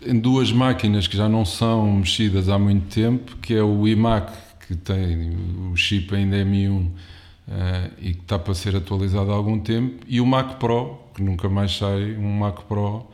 [0.05, 4.33] em duas máquinas que já não são mexidas há muito tempo, que é o iMac
[4.71, 5.37] que tem
[5.73, 6.91] o chip ainda M1 uh,
[7.99, 11.49] e que está para ser atualizado há algum tempo, e o Mac Pro, que nunca
[11.49, 13.07] mais sai, um Mac Pro uh,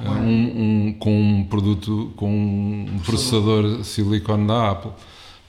[0.00, 4.92] um, um, com um produto, com um processador silicone da Apple.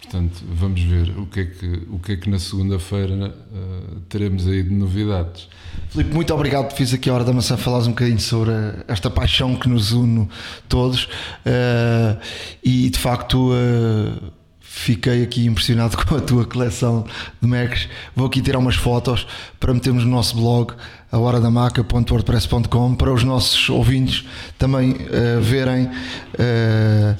[0.02, 4.46] Portanto, vamos ver o que é que, o que, é que na segunda-feira uh, teremos
[4.46, 5.48] aí de novidades.
[5.90, 8.52] Filipe, muito obrigado por fiz aqui a Hora da Maçã falares um bocadinho sobre
[8.90, 10.28] esta paixão que nos une
[10.68, 12.20] todos uh,
[12.62, 14.32] e de facto uh,
[14.76, 17.06] fiquei aqui impressionado com a tua coleção
[17.42, 17.88] de Macs.
[18.16, 19.26] Vou aqui tirar umas fotos
[19.60, 20.74] para metermos no nosso blog,
[21.12, 24.26] a horadamaca.wordpress.com, para os nossos ouvintes
[24.60, 27.16] também uh, verem, uh,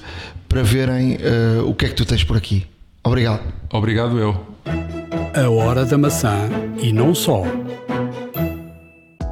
[0.50, 2.68] para verem uh, o que é que tu tens por aqui.
[3.04, 3.42] Obrigado.
[3.72, 4.46] Obrigado eu.
[5.34, 6.50] A Hora da Maçã
[6.82, 7.44] e não só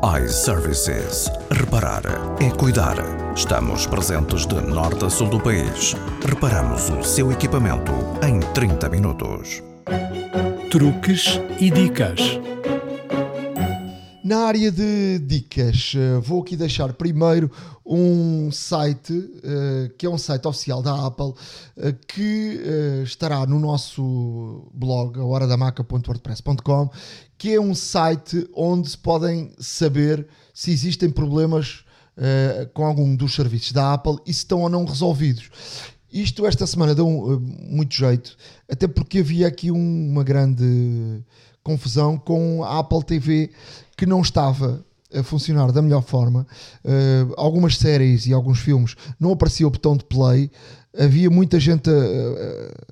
[0.03, 1.31] iServices.
[1.49, 2.03] Reparar
[2.41, 2.97] é cuidar.
[3.33, 5.95] Estamos presentes de norte a sul do país.
[6.27, 9.63] Reparamos o seu equipamento em 30 minutos.
[10.69, 12.19] Truques e dicas.
[14.25, 17.49] Na área de dicas, eh, vou aqui deixar primeiro
[17.85, 21.35] um site uh, que é um site oficial da Apple uh,
[22.07, 22.61] que
[23.03, 26.89] estará no nosso blog, a horadamaca.wordpress.com,
[27.43, 31.83] que é um site onde podem saber se existem problemas
[32.73, 35.49] com algum dos serviços da Apple e se estão ou não resolvidos.
[36.09, 37.05] Isto esta semana deu
[37.41, 38.37] muito jeito,
[38.71, 41.21] até porque havia aqui um, uma grande
[41.61, 43.51] confusão com a Apple TV
[43.97, 44.81] que não estava
[45.13, 46.47] a funcionar da melhor forma.
[46.81, 50.49] Uh, algumas séries e alguns filmes não aparecia o botão de play.
[50.97, 52.83] Havia muita gente a, a,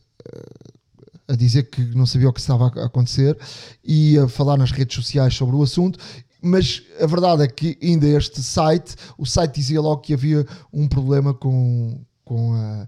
[1.36, 3.38] dizer que não sabia o que estava a acontecer
[3.84, 6.00] e a falar nas redes sociais sobre o assunto.
[6.42, 10.88] Mas a verdade é que ainda este site, o site dizia logo que havia um
[10.88, 12.88] problema com, com a,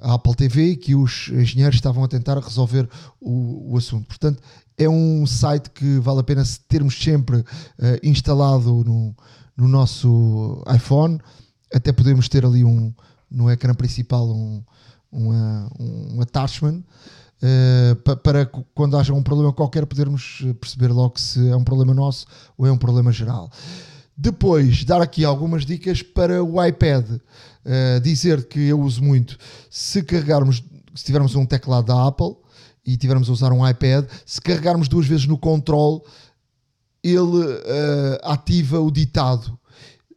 [0.00, 2.88] a Apple TV que os engenheiros estavam a tentar resolver
[3.20, 4.06] o, o assunto.
[4.06, 4.40] Portanto,
[4.78, 7.44] é um site que vale a pena termos sempre uh,
[8.02, 9.14] instalado no,
[9.56, 11.18] no nosso iPhone.
[11.72, 12.92] Até podemos ter ali um,
[13.28, 14.62] no ecrã principal um,
[15.10, 16.82] uma, um attachment
[18.04, 22.26] pa, para quando haja um problema qualquer podermos perceber logo se é um problema nosso
[22.56, 23.50] ou é um problema geral.
[24.16, 27.04] Depois, dar aqui algumas dicas para o iPad.
[27.66, 29.38] Uh, dizer que eu uso muito
[29.70, 30.62] se carregarmos,
[30.94, 32.36] se tivermos um teclado da Apple,
[32.84, 36.04] e tivermos a usar um iPad, se carregarmos duas vezes no control,
[37.02, 39.58] ele uh, ativa o ditado.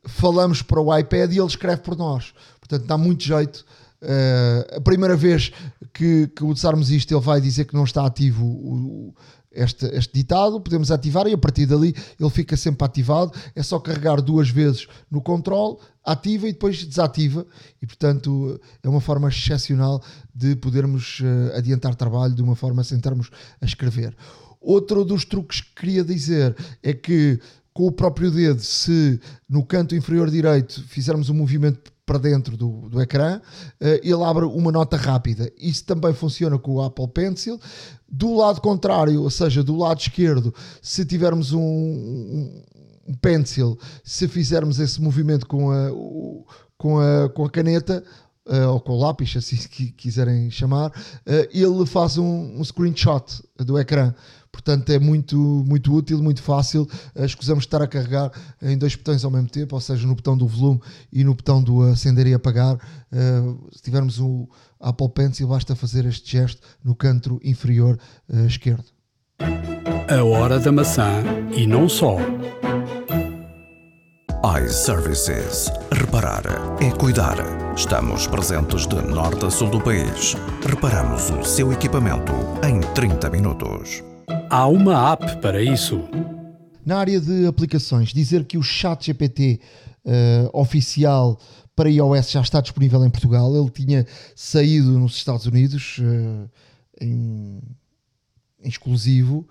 [0.06, 2.34] Falamos para o iPad e ele escreve por nós.
[2.60, 3.66] Portanto, dá muito jeito.
[4.02, 5.52] Uh, a primeira vez
[5.94, 9.16] que, que usarmos isto, ele vai dizer que não está ativo o,
[9.52, 13.32] este, este ditado, podemos ativar e a partir dali ele fica sempre ativado.
[13.56, 17.46] É só carregar duas vezes no control, ativa e depois desativa,
[17.82, 20.02] e portanto é uma forma excepcional
[20.34, 24.16] de podermos uh, adiantar trabalho de uma forma sem estarmos a escrever.
[24.62, 27.40] Outro dos truques que queria dizer é que
[27.74, 32.88] com o próprio dedo, se no canto inferior direito fizermos um movimento para dentro do,
[32.90, 35.52] do ecrã, uh, ele abre uma nota rápida.
[35.60, 37.60] Isso também funciona com o Apple Pencil.
[38.08, 44.80] Do lado contrário, ou seja, do lado esquerdo, se tivermos um, um, pencil, se fizermos
[44.80, 45.90] esse movimento com a,
[46.78, 48.02] com a, com a caneta,
[48.48, 49.58] uh, ou com o lápis, assim
[49.98, 54.14] quiserem chamar, uh, ele faz um, um screenshot do ecrã.
[54.58, 56.88] Portanto, é muito, muito útil, muito fácil.
[57.16, 60.36] Uh, escusamos estar a carregar em dois botões ao mesmo tempo, ou seja, no botão
[60.36, 60.82] do volume
[61.14, 62.76] e no botão do acender e apagar.
[62.76, 64.50] Uh, se tivermos o
[64.80, 68.00] Apple Pencil, basta fazer este gesto no canto inferior
[68.30, 68.86] uh, esquerdo.
[69.40, 71.24] A hora da maçã
[71.56, 72.18] e não só
[74.64, 75.72] iServices.
[75.92, 76.44] Reparar
[76.82, 77.36] é cuidar.
[77.76, 80.36] Estamos presentes de norte a sul do país.
[80.66, 82.34] Reparamos o seu equipamento
[82.64, 84.04] em 30 minutos.
[84.50, 86.00] Há uma app para isso.
[86.86, 91.38] Na área de aplicações, dizer que o Chat GPT uh, eh, oficial
[91.76, 93.54] para iOS já está disponível em Portugal.
[93.54, 96.50] Ele tinha saído nos Estados Unidos uh,
[97.02, 97.60] em,
[98.64, 99.46] em, exclusivo.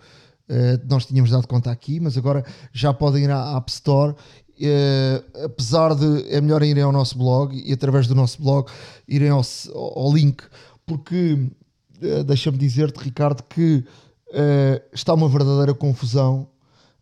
[0.48, 2.42] Uh, nós tínhamos dado conta aqui, mas agora
[2.72, 4.14] já podem ir à App Store
[4.58, 8.72] Uh, apesar de é melhor irem ao nosso blog e através do nosso blog
[9.06, 9.42] irem ao,
[9.74, 10.42] ao link,
[10.86, 13.84] porque uh, deixa-me dizer-te, Ricardo, que
[14.36, 16.48] uh, está uma verdadeira confusão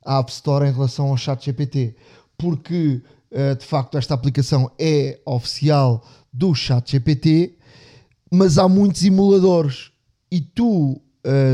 [0.05, 1.97] a App Store em relação ao chat GPT,
[2.39, 7.57] porque uh, de facto esta aplicação é oficial do chat GPT,
[8.31, 9.91] mas há muitos emuladores
[10.31, 11.01] e tu,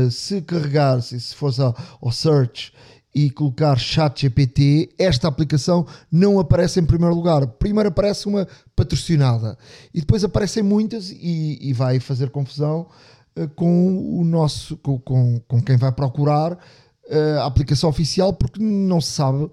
[0.09, 1.75] se carregares, se fores ao,
[2.11, 2.73] search
[3.13, 7.45] e colocar chat GPT, esta aplicação não aparece em primeiro lugar.
[7.45, 9.57] Primeiro aparece uma patrocinada
[9.93, 13.10] e depois aparecem muitas e, e vai fazer confusão uh,
[13.55, 18.99] com o nosso com, com, com quem vai procurar uh, a aplicação oficial porque não
[18.99, 19.51] se sabe uh,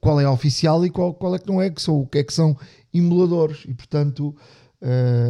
[0.00, 2.18] qual é a oficial e qual, qual é que não é, que são, o que
[2.18, 2.56] é que são
[2.92, 4.34] emuladores e portanto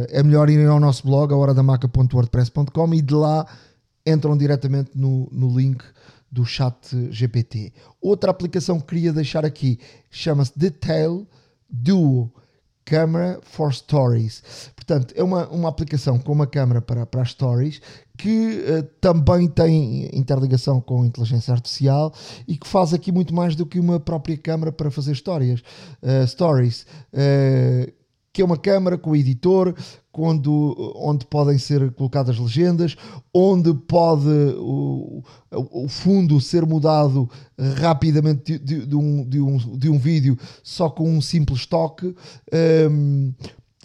[0.09, 3.47] é melhor irem ao nosso blog, a horadamaca.wordpress.com e de lá
[4.05, 5.83] entram diretamente no, no link
[6.31, 6.75] do chat
[7.09, 7.73] GPT.
[7.99, 9.79] Outra aplicação que queria deixar aqui
[10.11, 11.25] chama-se Detail
[11.69, 12.31] Duo
[12.87, 14.41] Camera for Stories.
[14.73, 17.81] Portanto, é uma, uma aplicação com uma câmera para, para as stories
[18.17, 22.13] que uh, também tem interligação com inteligência artificial
[22.47, 25.59] e que faz aqui muito mais do que uma própria câmera para fazer histórias,
[26.01, 26.85] uh, stories.
[27.13, 27.96] Uh,
[28.37, 29.73] que é uma câmara com o editor,
[30.11, 32.95] quando, onde podem ser colocadas legendas,
[33.33, 34.29] onde pode
[34.59, 37.27] o, o fundo ser mudado
[37.81, 42.15] rapidamente de, de, um, de, um, de um vídeo só com um simples toque.
[42.91, 43.33] Um,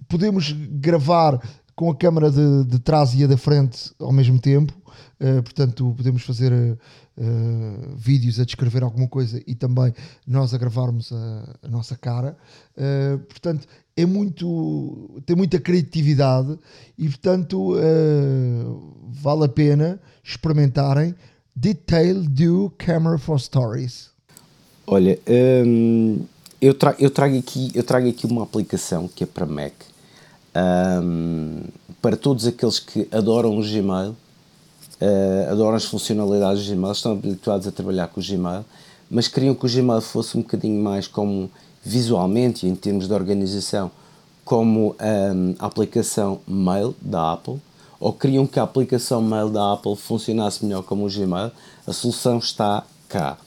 [0.07, 1.41] podemos gravar
[1.75, 4.75] com a câmera de, de trás e a da frente ao mesmo tempo.
[5.19, 9.95] Uh, portanto, podemos fazer uh, vídeos a descrever alguma coisa e também
[10.27, 12.37] nós a gravarmos a, a nossa cara.
[12.77, 16.59] Uh, portanto, é muito tem muita criatividade
[16.99, 21.15] e portanto uh, vale a pena experimentarem
[21.55, 24.11] Detail Do Camera for Stories.
[24.87, 25.19] Olha,
[25.67, 26.25] hum,
[26.61, 29.73] eu, tra eu, trago aqui, eu trago aqui uma aplicação que é para Mac
[31.03, 31.63] hum,
[32.01, 37.67] para todos aqueles que adoram o Gmail, uh, adoram as funcionalidades do Gmail, estão habituados
[37.67, 38.65] a trabalhar com o Gmail,
[39.11, 41.51] mas queriam que o Gmail fosse um bocadinho mais como
[41.83, 43.91] visualmente e em termos de organização
[44.45, 47.61] como um, a aplicação Mail da Apple
[48.03, 51.53] ou queriam que a aplicação Mail da Apple funcionasse melhor como o Gmail,
[51.87, 53.39] a solução está cá.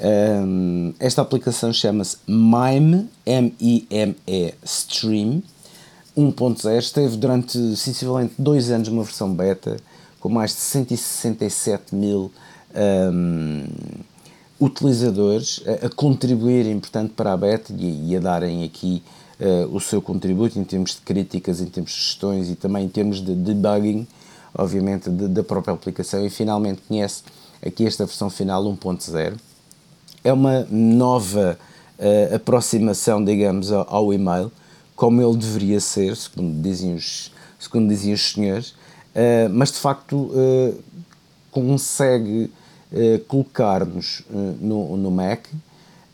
[0.00, 5.42] Um, esta aplicação chama-se Mime, M-I-M-E Stream
[6.16, 6.78] 1.0.
[6.78, 9.76] Esteve durante sensivelmente dois anos uma versão beta
[10.20, 12.30] com mais de 167 mil
[13.12, 13.64] um,
[14.60, 19.02] utilizadores a, a, contribuírem, portanto, para a beta e, e a darem aqui
[19.40, 22.88] uh, o seu contributo em termos de críticas, em termos de sugestões e também em
[22.88, 24.06] termos de debugging,
[24.54, 26.24] obviamente, de, da própria aplicação.
[26.24, 27.22] E finalmente conhece
[27.64, 29.38] aqui esta versão final 1.0.
[30.22, 31.58] É uma nova
[31.98, 34.52] uh, aproximação, digamos, ao, ao, e-mail,
[34.94, 40.30] como ele deveria ser, segundo diziam os, segundo diziam os senhores, uh, mas de facto
[41.50, 42.50] consegue
[42.92, 45.46] uh, colocar-nos uh, no, no Mac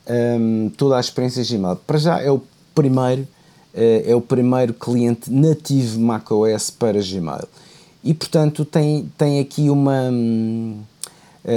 [0.09, 1.75] um, toda a experiência Gmail.
[1.87, 2.41] Para já é o
[2.73, 7.47] primeiro, uh, é o primeiro cliente nativo macOS para Gmail.
[8.03, 10.09] E portanto tem, tem aqui uma.
[10.11, 10.79] Um,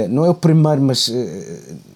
[0.09, 1.11] não é o primeiro, mas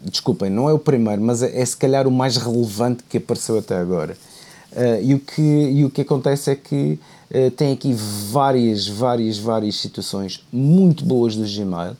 [0.03, 3.57] desculpem, não é o primeiro, mas é, é, se calhar o mais relevante que apareceu
[3.57, 4.17] até agora.
[5.01, 6.99] e, o que, e o que acontece é que
[7.55, 11.95] tem aqui várias, várias, várias situações muito boas do Gmail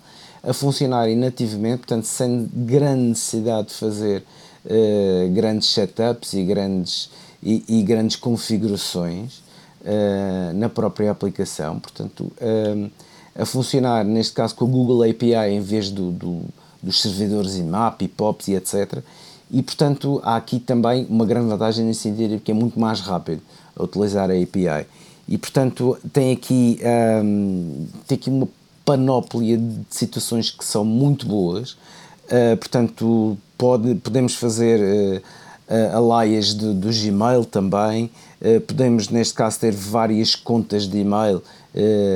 [0.46, 4.24] a funcionarem nativamente, portanto, sem grande necessidade de fazer
[4.66, 7.10] uh, grandes setups e grandes,
[7.42, 9.40] e, e grandes configurações
[9.82, 11.80] uh, na própria aplicação.
[11.80, 12.92] Portanto, uh,
[13.36, 16.42] a funcionar, neste caso, com o Google API em vez do, do,
[16.82, 19.00] dos servidores IMAP, POPs e etc.
[19.52, 23.42] E, portanto, há aqui também uma grande vantagem nesse sentido, porque é muito mais rápido
[23.76, 24.88] a utilizar a API.
[25.28, 26.80] E, portanto, tem aqui,
[27.24, 28.48] um, tem aqui uma
[28.86, 31.72] panóplia de situações que são muito boas.
[32.26, 35.18] Uh, portanto, pode, podemos fazer uh,
[35.74, 38.12] uh, alaias de, do Gmail também.
[38.42, 41.42] Uh, podemos, neste caso, ter várias contas de e-mail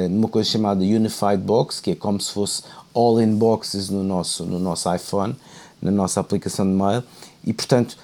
[0.10, 2.64] numa coisa chamada Unified Box, que é como se fosse
[2.94, 5.36] all in boxes no nosso, no nosso iPhone,
[5.82, 7.04] na nossa aplicação de mail.
[7.46, 7.98] E, portanto,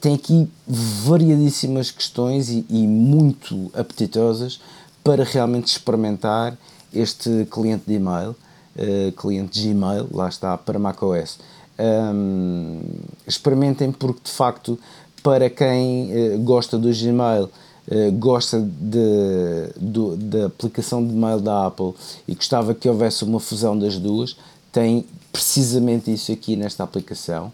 [0.00, 4.60] tem aqui variadíssimas questões e, e muito apetitosas
[5.04, 6.58] para realmente experimentar
[6.92, 11.38] este cliente de e-mail, uh, cliente Gmail, lá está, para macOS.
[11.78, 12.80] Um,
[13.24, 14.76] experimentem porque de facto
[15.22, 21.66] para quem uh, gosta do Gmail uh, gosta de, do, da aplicação de mail da
[21.66, 21.94] Apple
[22.26, 24.36] e gostava que houvesse uma fusão das duas
[24.72, 27.52] tem precisamente isso aqui nesta aplicação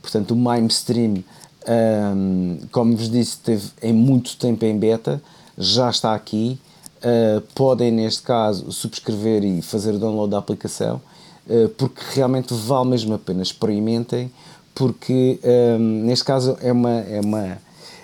[0.00, 1.24] portanto o MimeStream
[1.66, 5.20] um, como vos disse teve em muito tempo em beta
[5.58, 6.60] já está aqui
[7.04, 11.00] uh, podem, neste caso, subscrever e fazer o download da aplicação,
[11.46, 13.42] uh, porque realmente vale mesmo a pena.
[13.42, 14.32] Experimentem,
[14.74, 15.38] porque
[15.78, 17.58] um, neste caso é uma, é, uma,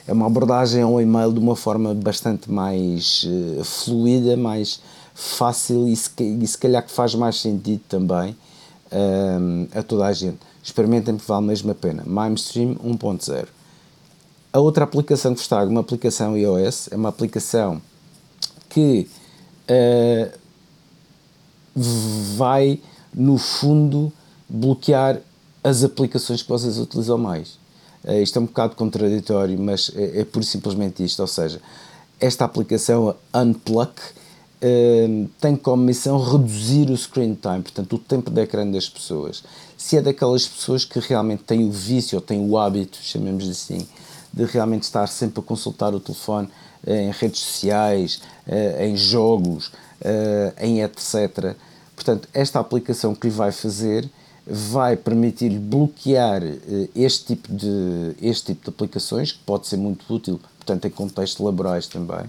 [0.06, 4.81] é uma abordagem ao e-mail de uma forma bastante mais uh, fluida, mais
[5.14, 8.36] fácil e se, e se calhar que faz mais sentido também
[8.93, 10.39] um, a toda a gente.
[10.62, 12.05] Experimentem porque vale mesmo a pena.
[12.06, 13.47] MimeStream 1.0.
[14.52, 17.81] A outra aplicação que está, uma aplicação iOS, é uma aplicação
[18.71, 19.09] que
[19.69, 20.39] uh,
[22.37, 22.81] vai,
[23.13, 24.11] no fundo,
[24.49, 25.21] bloquear
[25.63, 27.59] as aplicações que vocês utilizam mais.
[28.05, 31.21] Uh, isto é um bocado contraditório, mas é, é pura e simplesmente isto.
[31.21, 31.61] Ou seja,
[32.19, 38.41] esta aplicação, Unplug, uh, tem como missão reduzir o screen time, portanto, o tempo de
[38.41, 39.43] ecrã das pessoas.
[39.77, 43.87] Se é daquelas pessoas que realmente têm o vício ou têm o hábito, chamemos assim,
[44.33, 46.49] de realmente estar sempre a consultar o telefone
[46.87, 48.21] em redes sociais,
[48.81, 49.70] em jogos,
[50.59, 51.55] em etc.
[51.94, 54.09] Portanto, esta aplicação que lhe vai fazer
[54.47, 56.43] vai permitir bloquear
[56.97, 61.44] este tipo, de, este tipo de aplicações, que pode ser muito útil, portanto, em contextos
[61.44, 62.24] laborais também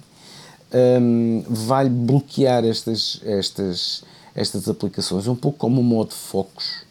[0.73, 4.03] um, vai bloquear estas, estas,
[4.34, 6.84] estas aplicações, um pouco como o modo focos,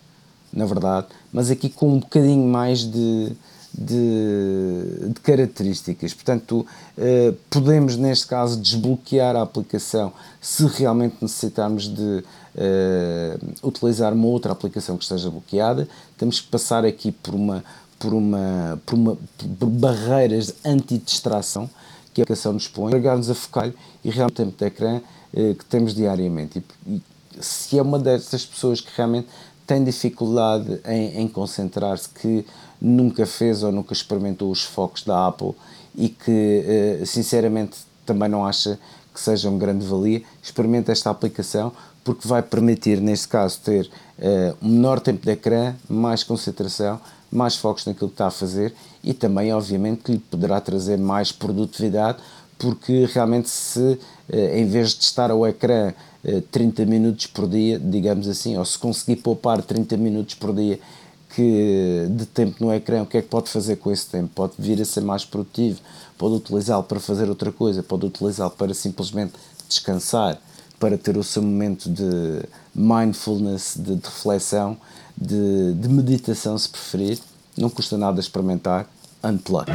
[0.52, 3.32] na verdade, mas aqui com um bocadinho mais de,
[3.72, 6.14] de, de características.
[6.14, 6.66] Portanto,
[6.96, 12.24] uh, podemos, neste caso, desbloquear a aplicação se realmente necessitarmos de
[12.54, 15.88] uh, utilizar uma outra aplicação que esteja bloqueada.
[16.18, 17.64] Temos que passar aqui por uma
[17.98, 19.18] por uma por, uma,
[19.58, 21.68] por barreiras de anti-distração
[22.12, 23.72] que a aplicação nos põe, pegar-nos a focar
[24.04, 25.00] e realmente o tempo de ecrã
[25.32, 26.62] eh, que temos diariamente.
[26.86, 27.02] E, e,
[27.40, 29.28] se é uma dessas pessoas que realmente
[29.70, 32.44] tem dificuldade em, em concentrar-se, que
[32.82, 35.52] nunca fez ou nunca experimentou os focos da Apple
[35.94, 38.76] e que eh, sinceramente também não acha
[39.14, 41.70] que seja um grande valia, experimente esta aplicação
[42.02, 43.88] porque vai permitir, neste caso, ter
[44.18, 48.74] uh, um menor tempo de ecrã, mais concentração, mais focos naquilo que está a fazer
[49.04, 52.18] e também, obviamente, que lhe poderá trazer mais produtividade,
[52.58, 54.00] porque realmente, se
[54.32, 55.92] em vez de estar ao ecrã
[56.50, 60.78] 30 eh, minutos por dia, digamos assim, ou se conseguir poupar 30 minutos por dia
[61.34, 64.30] que de tempo no ecrã, o que é que pode fazer com esse tempo?
[64.34, 65.80] Pode vir a ser mais produtivo,
[66.18, 69.34] pode utilizá-lo para fazer outra coisa, pode utilizá-lo para simplesmente
[69.68, 70.40] descansar,
[70.78, 72.42] para ter o seu momento de
[72.74, 74.76] mindfulness, de, de reflexão
[75.20, 77.18] de, de meditação, se preferir.
[77.56, 78.88] Não custa nada experimentar.
[79.24, 79.66] Unplug.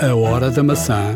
[0.00, 1.14] A hora da maçã.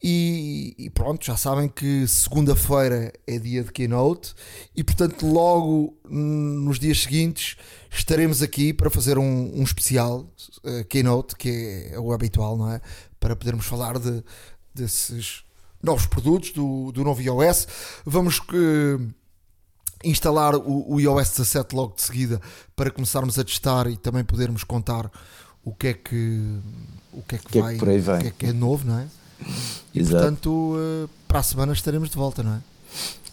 [0.00, 4.32] e, e, pronto, já sabem que segunda-feira é dia de keynote
[4.76, 7.56] e portanto logo nos dias seguintes
[7.90, 10.20] estaremos aqui para fazer um, um especial
[10.64, 12.80] uh, keynote, que é, é, o habitual, não é?
[13.18, 14.22] Para podermos falar de,
[14.72, 15.42] desses
[15.82, 17.66] novos produtos, do, do novo iOS.
[18.06, 19.14] Vamos uh,
[20.04, 22.40] instalar o, o iOS 17 logo de seguida
[22.76, 25.10] para começarmos a testar e também podermos contar
[25.64, 26.60] o que é que
[27.12, 29.00] o que é que, que vai, é que o que é que é novo, não
[29.00, 29.08] é?
[29.94, 30.16] E Exato.
[30.16, 32.58] portanto, eh, para a semana estaremos de volta, não é?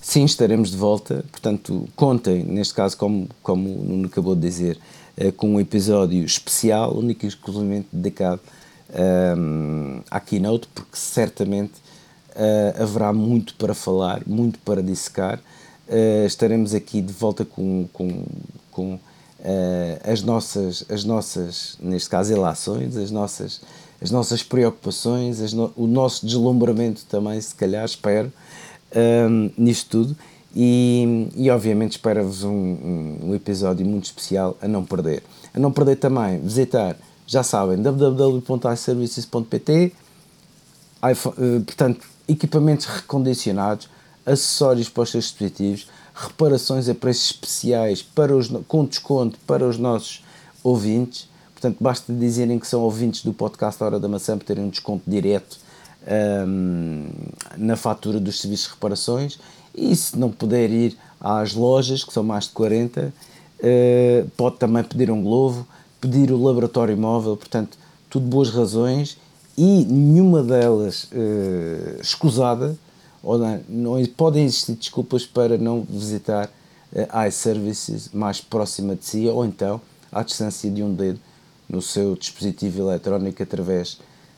[0.02, 1.26] Sim, estaremos de volta.
[1.32, 4.80] Portanto, contem, neste caso, como, como o Nuno acabou de dizer,
[5.18, 8.42] eh, com um episódio especial, único e exclusivamente dedicado
[8.90, 11.74] um, ehm, à Keynote, porque certamente
[12.36, 15.40] uh, haverá muito para falar, muito para dissecar.
[15.88, 18.26] Uh, estaremos aqui de volta com, com,
[18.72, 19.00] com
[19.46, 23.62] uh, as, nossas, as nossas, neste caso, relações, as nossas
[24.02, 28.30] as nossas preocupações, no, o nosso deslumbramento também, se calhar, espero,
[28.96, 30.16] um, nisto tudo.
[30.56, 35.24] E, e obviamente espero-vos um, um, um, episódio muito especial a não perder.
[35.54, 36.96] A não perder também, visitar,
[37.28, 39.92] já sabem, www.iservices.pt,
[41.04, 41.14] eh,
[41.66, 43.90] portanto, equipamentos recondicionados,
[44.26, 49.78] acessórios para os seus dispositivos, reparações a preços especiais para os, com desconto para os
[49.78, 50.24] nossos
[50.64, 51.28] ouvintes.
[51.54, 55.04] Portanto, basta dizerem que são ouvintes do podcast Hora da Maçã para terem um desconto
[55.06, 55.58] direto
[56.48, 57.08] um,
[57.58, 59.40] na fatura dos serviços de reparações.
[59.76, 63.14] E se não puder ir às lojas, que são mais de 40,
[63.60, 65.68] uh, pode também pedir um Glovo,
[66.00, 67.78] pedir o laboratório móvel, portanto,
[68.10, 69.18] tudo boas razões.
[69.58, 72.78] E nenhuma delas uh, escusada,
[73.26, 76.48] ou não, podem existir desculpas para não visitar
[76.94, 79.82] uh, iServices mais próxima de si, ou então
[80.12, 81.20] à distância de um dedo
[81.68, 83.94] no seu dispositivo eletrónico através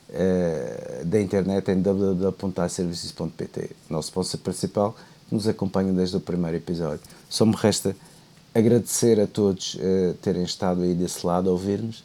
[0.08, 3.70] uh, da internet em www.iservices.pt.
[3.90, 4.96] Nosso sponsor principal
[5.28, 7.02] que nos acompanha desde o primeiro episódio.
[7.28, 7.94] Só me resta
[8.54, 12.02] agradecer a todos uh, terem estado aí desse lado a ouvir-nos,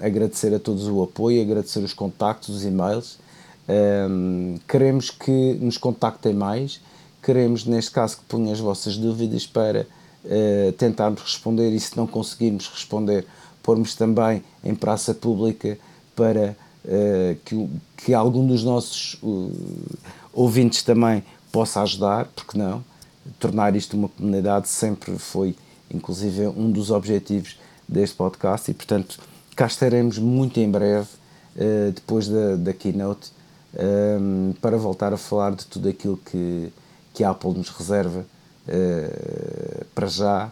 [0.00, 3.18] agradecer a todos o apoio, agradecer os contactos, os e-mails.
[3.68, 6.80] Um, queremos que nos contactem mais,
[7.22, 9.86] queremos, neste caso, que ponham as vossas dúvidas para
[10.24, 13.26] uh, tentarmos responder e, se não conseguirmos responder,
[13.62, 15.78] pormos também em praça pública
[16.16, 17.68] para uh, que,
[17.98, 19.52] que algum dos nossos uh,
[20.32, 21.22] ouvintes também
[21.52, 22.82] possa ajudar, porque não?
[23.38, 25.54] Tornar isto uma comunidade sempre foi,
[25.92, 29.20] inclusive, um dos objetivos deste podcast e, portanto,
[29.54, 31.08] cá estaremos muito em breve,
[31.56, 33.30] uh, depois da, da keynote,
[33.74, 36.72] um, para voltar a falar de tudo aquilo que,
[37.14, 38.24] que a Apple nos reserva
[38.66, 40.50] uh, para já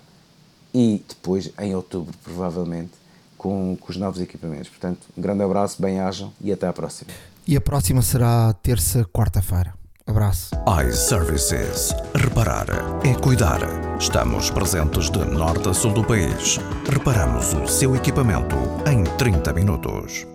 [0.75, 2.93] e depois em outubro, provavelmente,
[3.39, 4.69] com, com os novos equipamentos.
[4.69, 7.11] Portanto, um grande abraço, bem-ajam e até à próxima.
[7.47, 9.73] E a próxima será terça, quarta-feira.
[10.07, 10.51] Abraço.
[10.87, 11.93] iServices.
[12.15, 12.67] Reparar
[13.05, 13.61] é cuidar.
[13.99, 16.59] Estamos presentes de norte a sul do país.
[16.89, 18.55] Reparamos o seu equipamento
[18.89, 20.27] em 30 minutos.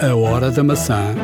[0.00, 1.14] A hora da maçã